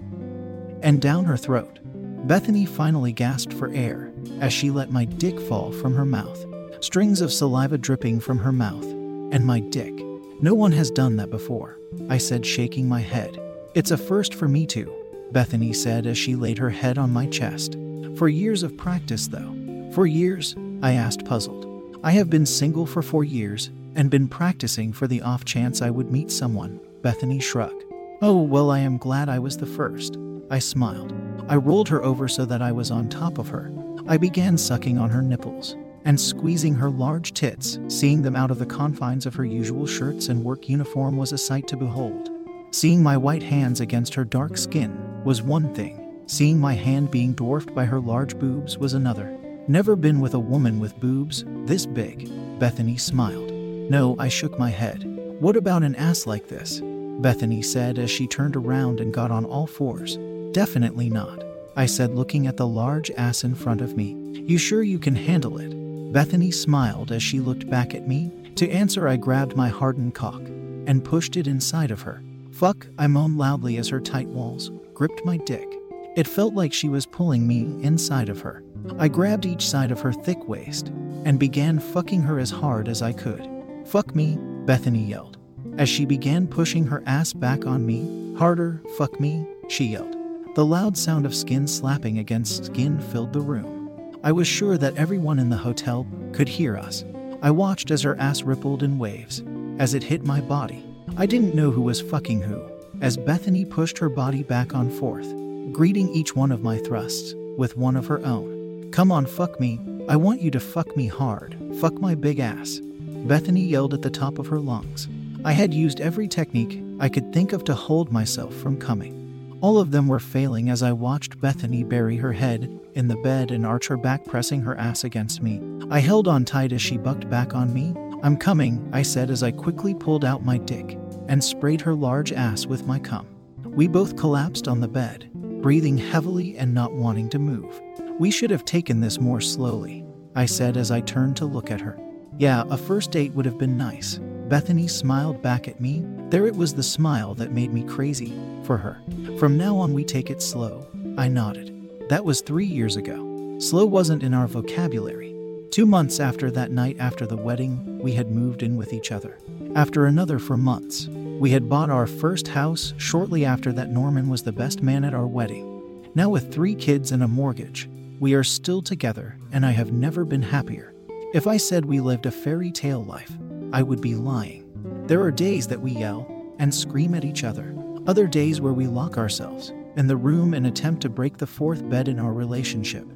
and 0.84 1.02
down 1.02 1.26
her 1.26 1.38
throat. 1.38 1.80
Bethany 2.28 2.66
finally 2.66 3.12
gasped 3.12 3.54
for 3.54 3.74
air 3.74 4.12
as 4.40 4.54
she 4.54 4.70
let 4.70 4.92
my 4.92 5.06
dick 5.06 5.40
fall 5.40 5.72
from 5.72 5.96
her 5.96 6.06
mouth, 6.06 6.46
strings 6.82 7.22
of 7.22 7.32
saliva 7.32 7.78
dripping 7.78 8.20
from 8.20 8.40
her 8.40 8.52
mouth 8.52 8.86
and 9.32 9.46
my 9.46 9.60
dick. 9.60 10.07
No 10.40 10.54
one 10.54 10.72
has 10.74 10.92
done 10.92 11.16
that 11.16 11.32
before, 11.32 11.80
I 12.10 12.20
said, 12.20 12.46
shaking 12.46 12.88
my 12.88 13.02
head. 13.02 13.42
It's 13.74 13.90
a 13.90 13.98
first 13.98 14.36
for 14.36 14.48
me 14.48 14.68
too, 14.68 14.94
Bethany 15.32 15.74
said 15.74 16.06
as 16.06 16.16
she 16.16 16.36
laid 16.36 16.60
her 16.60 16.70
head 16.70 17.00
on 17.00 17.10
my 17.10 17.26
chest. 17.26 17.76
For 18.16 18.30
years 18.30 18.62
of 18.62 18.78
practice, 18.78 19.28
though. 19.28 19.56
For 19.94 20.06
years? 20.06 20.56
I 20.84 20.94
asked, 20.94 21.26
puzzled. 21.26 21.98
I 22.04 22.12
have 22.12 22.30
been 22.30 22.46
single 22.46 22.86
for 22.86 23.02
four 23.02 23.24
years 23.24 23.72
and 23.96 24.12
been 24.12 24.28
practicing 24.28 24.94
for 24.94 25.08
the 25.08 25.24
off 25.24 25.44
chance 25.44 25.82
I 25.82 25.90
would 25.90 26.12
meet 26.12 26.30
someone, 26.30 26.80
Bethany 27.02 27.40
shrugged. 27.40 27.84
Oh, 28.22 28.40
well, 28.40 28.70
I 28.70 28.78
am 28.80 29.00
glad 29.00 29.30
I 29.30 29.40
was 29.40 29.58
the 29.58 29.66
first. 29.66 30.18
I 30.52 30.60
smiled. 30.60 31.16
I 31.48 31.56
rolled 31.56 31.90
her 31.90 32.04
over 32.04 32.28
so 32.28 32.46
that 32.46 32.62
I 32.62 32.72
was 32.72 32.92
on 32.92 33.10
top 33.10 33.40
of 33.40 33.48
her. 33.48 33.72
I 34.08 34.18
began 34.18 34.56
sucking 34.60 35.00
on 35.00 35.10
her 35.10 35.24
nipples 35.24 35.76
and 36.08 36.20
squeezing 36.20 36.74
her 36.74 36.90
large 36.90 37.34
tits. 37.34 37.80
Seeing 37.90 38.22
them 38.22 38.36
out 38.36 38.50
of 38.50 38.60
the 38.60 38.66
confines 38.66 39.26
of 39.26 39.36
her 39.36 39.44
usual 39.44 39.86
shirts 39.86 40.30
and 40.30 40.44
work 40.44 40.70
uniform 40.70 41.18
was 41.18 41.34
a 41.34 41.38
sight 41.38 41.68
to 41.68 41.76
behold. 41.76 42.30
Seeing 42.72 43.04
my 43.04 43.18
white 43.18 43.44
hands 43.44 43.82
against 43.82 44.14
her 44.14 44.24
dark 44.24 44.58
skin 44.58 44.98
was 45.26 45.42
one 45.42 45.76
thing, 45.76 46.24
seeing 46.26 46.60
my 46.60 46.74
hand 46.74 47.12
being 47.12 47.34
dwarfed 47.34 47.76
by 47.76 47.84
her 47.84 48.00
large 48.00 48.40
boobs 48.40 48.78
was 48.78 48.94
another. 48.94 49.38
Never 49.68 49.98
been 49.98 50.22
with 50.22 50.34
a 50.34 50.40
woman 50.40 50.80
with 50.80 50.98
boobs 50.98 51.44
this 51.66 51.86
big. 51.86 52.32
Bethany 52.58 52.96
smiled. 52.96 53.52
No, 53.52 54.16
I 54.18 54.30
shook 54.30 54.58
my 54.58 54.70
head. 54.70 55.04
What 55.42 55.58
about 55.58 55.84
an 55.84 55.96
ass 55.96 56.26
like 56.26 56.48
this? 56.48 56.82
Bethany 57.20 57.62
said 57.62 58.00
as 58.00 58.10
she 58.10 58.28
turned 58.28 58.56
around 58.56 59.02
and 59.02 59.14
got 59.14 59.30
on 59.30 59.44
all 59.44 59.68
fours. 59.68 60.18
Definitely 60.54 61.10
not. 61.10 61.44
I 61.76 61.86
said, 61.86 62.16
looking 62.16 62.48
at 62.48 62.56
the 62.56 62.66
large 62.66 63.12
ass 63.12 63.44
in 63.44 63.56
front 63.56 63.82
of 63.82 63.98
me. 63.98 64.16
You 64.34 64.58
sure 64.58 64.84
you 64.84 65.00
can 65.00 65.16
handle 65.16 65.58
it? 65.58 65.87
Bethany 66.18 66.50
smiled 66.50 67.12
as 67.12 67.22
she 67.22 67.40
looked 67.40 67.70
back 67.70 67.94
at 67.94 68.08
me. 68.08 68.32
To 68.56 68.68
answer, 68.72 69.08
I 69.08 69.18
grabbed 69.18 69.56
my 69.56 69.70
hardened 69.70 70.16
cock 70.16 70.42
and 70.88 71.06
pushed 71.06 71.38
it 71.38 71.46
inside 71.46 71.92
of 71.92 72.02
her. 72.02 72.24
Fuck, 72.50 72.88
I 72.98 73.06
moaned 73.06 73.38
loudly 73.38 73.78
as 73.78 73.90
her 73.90 74.00
tight 74.00 74.28
walls 74.28 74.72
gripped 74.96 75.24
my 75.26 75.38
dick. 75.38 75.72
It 76.16 76.28
felt 76.28 76.56
like 76.56 76.74
she 76.74 76.90
was 76.90 77.06
pulling 77.06 77.46
me 77.48 77.84
inside 77.84 78.30
of 78.30 78.42
her. 78.42 78.64
I 78.98 79.10
grabbed 79.10 79.46
each 79.46 79.70
side 79.70 79.92
of 79.92 80.02
her 80.02 80.12
thick 80.12 80.48
waist 80.48 80.88
and 81.24 81.38
began 81.38 81.78
fucking 81.78 82.24
her 82.24 82.40
as 82.40 82.50
hard 82.50 82.88
as 82.88 83.04
I 83.04 83.14
could. 83.14 83.48
Fuck 83.86 84.16
me, 84.16 84.40
Bethany 84.66 85.06
yelled. 85.06 85.38
As 85.78 85.88
she 85.88 86.04
began 86.04 86.48
pushing 86.48 86.88
her 86.88 87.04
ass 87.06 87.32
back 87.32 87.68
on 87.68 87.86
me, 87.86 88.34
harder, 88.40 88.82
fuck 88.98 89.20
me, 89.20 89.46
she 89.68 89.86
yelled. 89.86 90.16
The 90.56 90.66
loud 90.66 90.98
sound 90.98 91.28
of 91.28 91.36
skin 91.36 91.68
slapping 91.68 92.18
against 92.18 92.66
skin 92.66 93.00
filled 93.00 93.34
the 93.34 93.42
room. 93.42 93.77
I 94.24 94.32
was 94.32 94.48
sure 94.48 94.78
that 94.78 94.98
everyone 94.98 95.40
in 95.40 95.50
the 95.50 95.58
hotel 95.58 96.08
could 96.34 96.48
hear 96.48 96.76
us. 96.76 97.06
I 97.42 97.52
watched 97.52 97.92
as 97.92 98.02
her 98.02 98.20
ass 98.20 98.42
rippled 98.42 98.82
in 98.82 98.98
waves 98.98 99.44
as 99.78 99.94
it 99.94 100.04
hit 100.04 100.26
my 100.26 100.42
body. 100.42 100.84
I 101.18 101.26
didn't 101.26 101.56
know 101.56 101.72
who 101.72 101.82
was 101.82 102.02
fucking 102.02 102.42
who, 102.42 102.62
as 103.02 103.16
Bethany 103.16 103.64
pushed 103.64 103.98
her 104.00 104.10
body 104.10 104.44
back 104.44 104.74
on 104.74 104.90
forth, 104.90 105.28
greeting 105.72 106.10
each 106.10 106.36
one 106.36 106.52
of 106.52 106.64
my 106.64 106.80
thrusts 106.80 107.36
with 107.58 107.78
one 107.78 107.96
of 107.96 108.08
her 108.08 108.24
own. 108.26 108.90
Come 108.92 109.12
on, 109.12 109.26
fuck 109.26 109.60
me. 109.60 109.80
I 110.10 110.16
want 110.16 110.42
you 110.42 110.50
to 110.52 110.60
fuck 110.60 110.96
me 110.98 111.08
hard. 111.08 111.56
Fuck 111.80 112.00
my 112.02 112.16
big 112.16 112.40
ass. 112.40 112.80
Bethany 113.28 113.62
yelled 113.62 113.94
at 113.94 114.02
the 114.02 114.10
top 114.10 114.40
of 114.40 114.48
her 114.48 114.60
lungs. 114.60 115.08
I 115.46 115.52
had 115.52 115.74
used 115.74 116.02
every 116.02 116.28
technique 116.28 116.82
I 117.00 117.10
could 117.10 117.32
think 117.32 117.54
of 117.54 117.64
to 117.66 117.76
hold 117.76 118.12
myself 118.12 118.56
from 118.56 118.78
coming. 118.78 119.17
All 119.60 119.80
of 119.80 119.90
them 119.90 120.08
were 120.08 120.20
failing 120.20 120.70
as 120.70 120.84
I 120.84 120.92
watched 120.92 121.42
Bethany 121.42 121.84
bury 121.84 122.18
her 122.18 122.34
head 122.34 122.80
in 122.94 123.08
the 123.08 123.16
bed 123.18 123.50
and 123.50 123.66
arch 123.66 123.88
her 123.88 123.98
back, 123.98 124.24
pressing 124.24 124.62
her 124.62 124.78
ass 124.78 125.04
against 125.04 125.42
me. 125.42 125.60
I 125.90 126.00
held 126.00 126.28
on 126.28 126.46
tight 126.46 126.72
as 126.74 126.82
she 126.82 126.98
bucked 126.98 127.28
back 127.30 127.56
on 127.56 127.74
me. 127.74 127.96
I'm 128.22 128.38
coming, 128.38 128.88
I 128.94 129.02
said 129.02 129.32
as 129.32 129.42
I 129.42 129.52
quickly 129.52 129.96
pulled 129.96 130.24
out 130.24 130.46
my 130.46 130.58
dick 130.60 130.98
and 131.28 131.44
sprayed 131.44 131.82
her 131.82 131.96
large 131.96 132.32
ass 132.32 132.68
with 132.68 132.86
my 132.86 133.00
cum. 133.00 133.28
We 133.64 133.88
both 133.88 134.16
collapsed 134.16 134.68
on 134.68 134.80
the 134.80 134.88
bed, 134.88 135.30
breathing 135.34 135.98
heavily 135.98 136.58
and 136.58 136.74
not 136.74 136.94
wanting 136.94 137.30
to 137.30 137.40
move. 137.40 137.82
We 138.20 138.30
should 138.30 138.52
have 138.52 138.66
taken 138.66 139.02
this 139.02 139.20
more 139.20 139.42
slowly, 139.42 140.06
I 140.36 140.46
said 140.46 140.78
as 140.78 140.92
I 140.92 141.02
turned 141.02 141.36
to 141.38 141.46
look 141.46 141.72
at 141.72 141.82
her. 141.82 142.00
Yeah, 142.38 142.64
a 142.70 142.78
first 142.78 143.10
date 143.10 143.34
would 143.34 143.46
have 143.46 143.58
been 143.58 143.78
nice. 143.78 144.20
Bethany 144.50 144.88
smiled 144.88 145.42
back 145.42 145.68
at 145.68 145.82
me. 145.82 146.06
There 146.30 146.46
it 146.46 146.56
was 146.56 146.74
the 146.74 146.84
smile 146.84 147.34
that 147.36 147.54
made 147.54 147.72
me 147.72 147.84
crazy 147.84 148.34
for 148.64 148.78
her. 148.78 149.00
From 149.40 149.58
now 149.58 149.78
on, 149.78 149.94
we 149.94 150.04
take 150.04 150.30
it 150.30 150.42
slow. 150.42 150.86
I 151.18 151.30
nodded. 151.30 151.74
That 152.10 152.26
was 152.26 152.42
three 152.42 152.66
years 152.66 152.98
ago. 152.98 153.58
Slow 153.60 153.86
wasn't 153.86 154.24
in 154.24 154.34
our 154.34 154.48
vocabulary. 154.48 155.34
Two 155.72 155.86
months 155.86 156.20
after 156.20 156.52
that 156.52 156.72
night 156.72 156.98
after 157.00 157.26
the 157.26 157.38
wedding, 157.38 158.00
we 158.00 158.12
had 158.12 158.30
moved 158.30 158.62
in 158.62 158.76
with 158.76 158.92
each 158.92 159.12
other. 159.12 159.38
After 159.74 160.06
another 160.06 160.38
for 160.38 160.58
months, 160.58 161.08
we 161.08 161.52
had 161.52 161.70
bought 161.70 161.90
our 161.90 162.08
first 162.08 162.50
house 162.50 162.94
shortly 162.98 163.46
after 163.46 163.72
that. 163.72 163.90
Norman 163.90 164.28
was 164.28 164.44
the 164.44 164.52
best 164.52 164.82
man 164.82 165.06
at 165.06 165.14
our 165.14 165.28
wedding. 165.28 166.12
Now, 166.14 166.30
with 166.30 166.54
three 166.54 166.76
kids 166.76 167.14
and 167.14 167.24
a 167.24 167.28
mortgage, 167.28 167.90
we 168.20 168.34
are 168.34 168.44
still 168.44 168.82
together, 168.82 169.38
and 169.54 169.66
I 169.66 169.72
have 169.72 169.94
never 169.94 170.26
been 170.26 170.42
happier. 170.42 170.94
If 171.34 171.48
I 171.48 171.56
said 171.58 171.86
we 171.86 172.02
lived 172.02 172.26
a 172.26 172.32
fairy 172.32 172.72
tale 172.72 173.04
life, 173.04 173.32
I 173.72 173.82
would 173.82 174.02
be 174.02 174.16
lying. 174.16 174.67
There 175.08 175.22
are 175.22 175.32
days 175.32 175.68
that 175.68 175.80
we 175.80 175.92
yell 175.92 176.30
and 176.60 176.74
scream 176.74 177.14
at 177.14 177.24
each 177.24 177.46
other, 177.46 177.74
other 178.08 178.28
days 178.28 178.60
where 178.60 178.74
we 178.74 178.88
lock 178.88 179.18
ourselves 179.18 179.72
in 179.96 180.06
the 180.06 180.18
room 180.18 180.54
and 180.54 180.68
attempt 180.68 181.02
to 181.04 181.10
break 181.10 181.38
the 181.38 181.48
fourth 181.48 181.88
bed 181.90 182.10
in 182.10 182.20
our 182.20 182.34
relationship. 182.34 183.08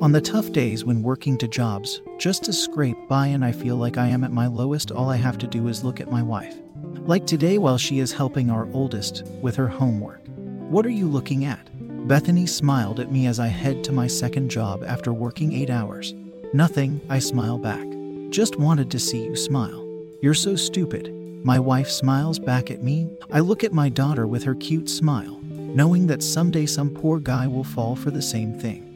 On 0.00 0.12
the 0.12 0.20
tough 0.20 0.52
days 0.52 0.84
when 0.84 1.02
working 1.02 1.36
to 1.38 1.48
jobs 1.48 2.02
just 2.18 2.44
to 2.44 2.52
scrape 2.52 2.96
by 3.08 3.26
and 3.26 3.44
I 3.44 3.50
feel 3.50 3.74
like 3.74 3.98
I 3.98 4.06
am 4.06 4.22
at 4.22 4.30
my 4.30 4.46
lowest, 4.46 4.92
all 4.92 5.08
I 5.08 5.16
have 5.16 5.38
to 5.38 5.48
do 5.48 5.66
is 5.66 5.82
look 5.82 6.00
at 6.00 6.08
my 6.08 6.22
wife. 6.22 6.54
Like 7.00 7.26
today, 7.26 7.58
while 7.58 7.78
she 7.78 7.98
is 7.98 8.12
helping 8.12 8.48
our 8.48 8.68
oldest 8.72 9.24
with 9.42 9.56
her 9.56 9.66
homework. 9.66 10.20
What 10.28 10.86
are 10.86 10.90
you 10.90 11.08
looking 11.08 11.46
at? 11.46 11.68
Bethany 12.06 12.46
smiled 12.46 13.00
at 13.00 13.10
me 13.10 13.26
as 13.26 13.40
I 13.40 13.48
head 13.48 13.82
to 13.84 13.92
my 13.92 14.06
second 14.06 14.50
job 14.50 14.84
after 14.86 15.12
working 15.12 15.52
eight 15.52 15.68
hours. 15.68 16.14
Nothing, 16.54 17.00
I 17.08 17.18
smile 17.18 17.58
back. 17.58 17.84
Just 18.30 18.54
wanted 18.54 18.88
to 18.92 19.00
see 19.00 19.24
you 19.24 19.34
smile. 19.34 19.84
You're 20.22 20.32
so 20.32 20.54
stupid. 20.54 21.19
My 21.42 21.58
wife 21.58 21.88
smiles 21.88 22.38
back 22.38 22.70
at 22.70 22.82
me. 22.82 23.08
I 23.32 23.40
look 23.40 23.64
at 23.64 23.72
my 23.72 23.88
daughter 23.88 24.26
with 24.26 24.44
her 24.44 24.54
cute 24.54 24.90
smile, 24.90 25.40
knowing 25.42 26.06
that 26.08 26.22
someday 26.22 26.66
some 26.66 26.90
poor 26.90 27.18
guy 27.18 27.46
will 27.46 27.64
fall 27.64 27.96
for 27.96 28.10
the 28.10 28.20
same 28.20 28.58
thing. 28.58 28.86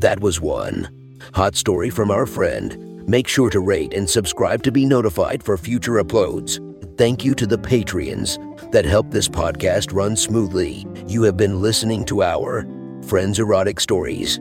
That 0.00 0.20
was 0.20 0.40
one. 0.40 0.88
Hot 1.34 1.54
story 1.54 1.90
from 1.90 2.10
our 2.10 2.26
friend. 2.26 3.08
Make 3.08 3.28
sure 3.28 3.50
to 3.50 3.60
rate 3.60 3.94
and 3.94 4.08
subscribe 4.08 4.62
to 4.64 4.72
be 4.72 4.84
notified 4.84 5.42
for 5.42 5.56
future 5.56 6.02
uploads. 6.02 6.58
Thank 6.96 7.24
you 7.24 7.34
to 7.36 7.46
the 7.46 7.58
Patreons 7.58 8.38
that 8.72 8.84
help 8.84 9.10
this 9.10 9.28
podcast 9.28 9.92
run 9.94 10.16
smoothly. 10.16 10.86
You 11.06 11.22
have 11.22 11.36
been 11.36 11.60
listening 11.60 12.04
to 12.06 12.22
our 12.22 12.66
Friends 13.06 13.38
Erotic 13.38 13.78
Stories. 13.78 14.40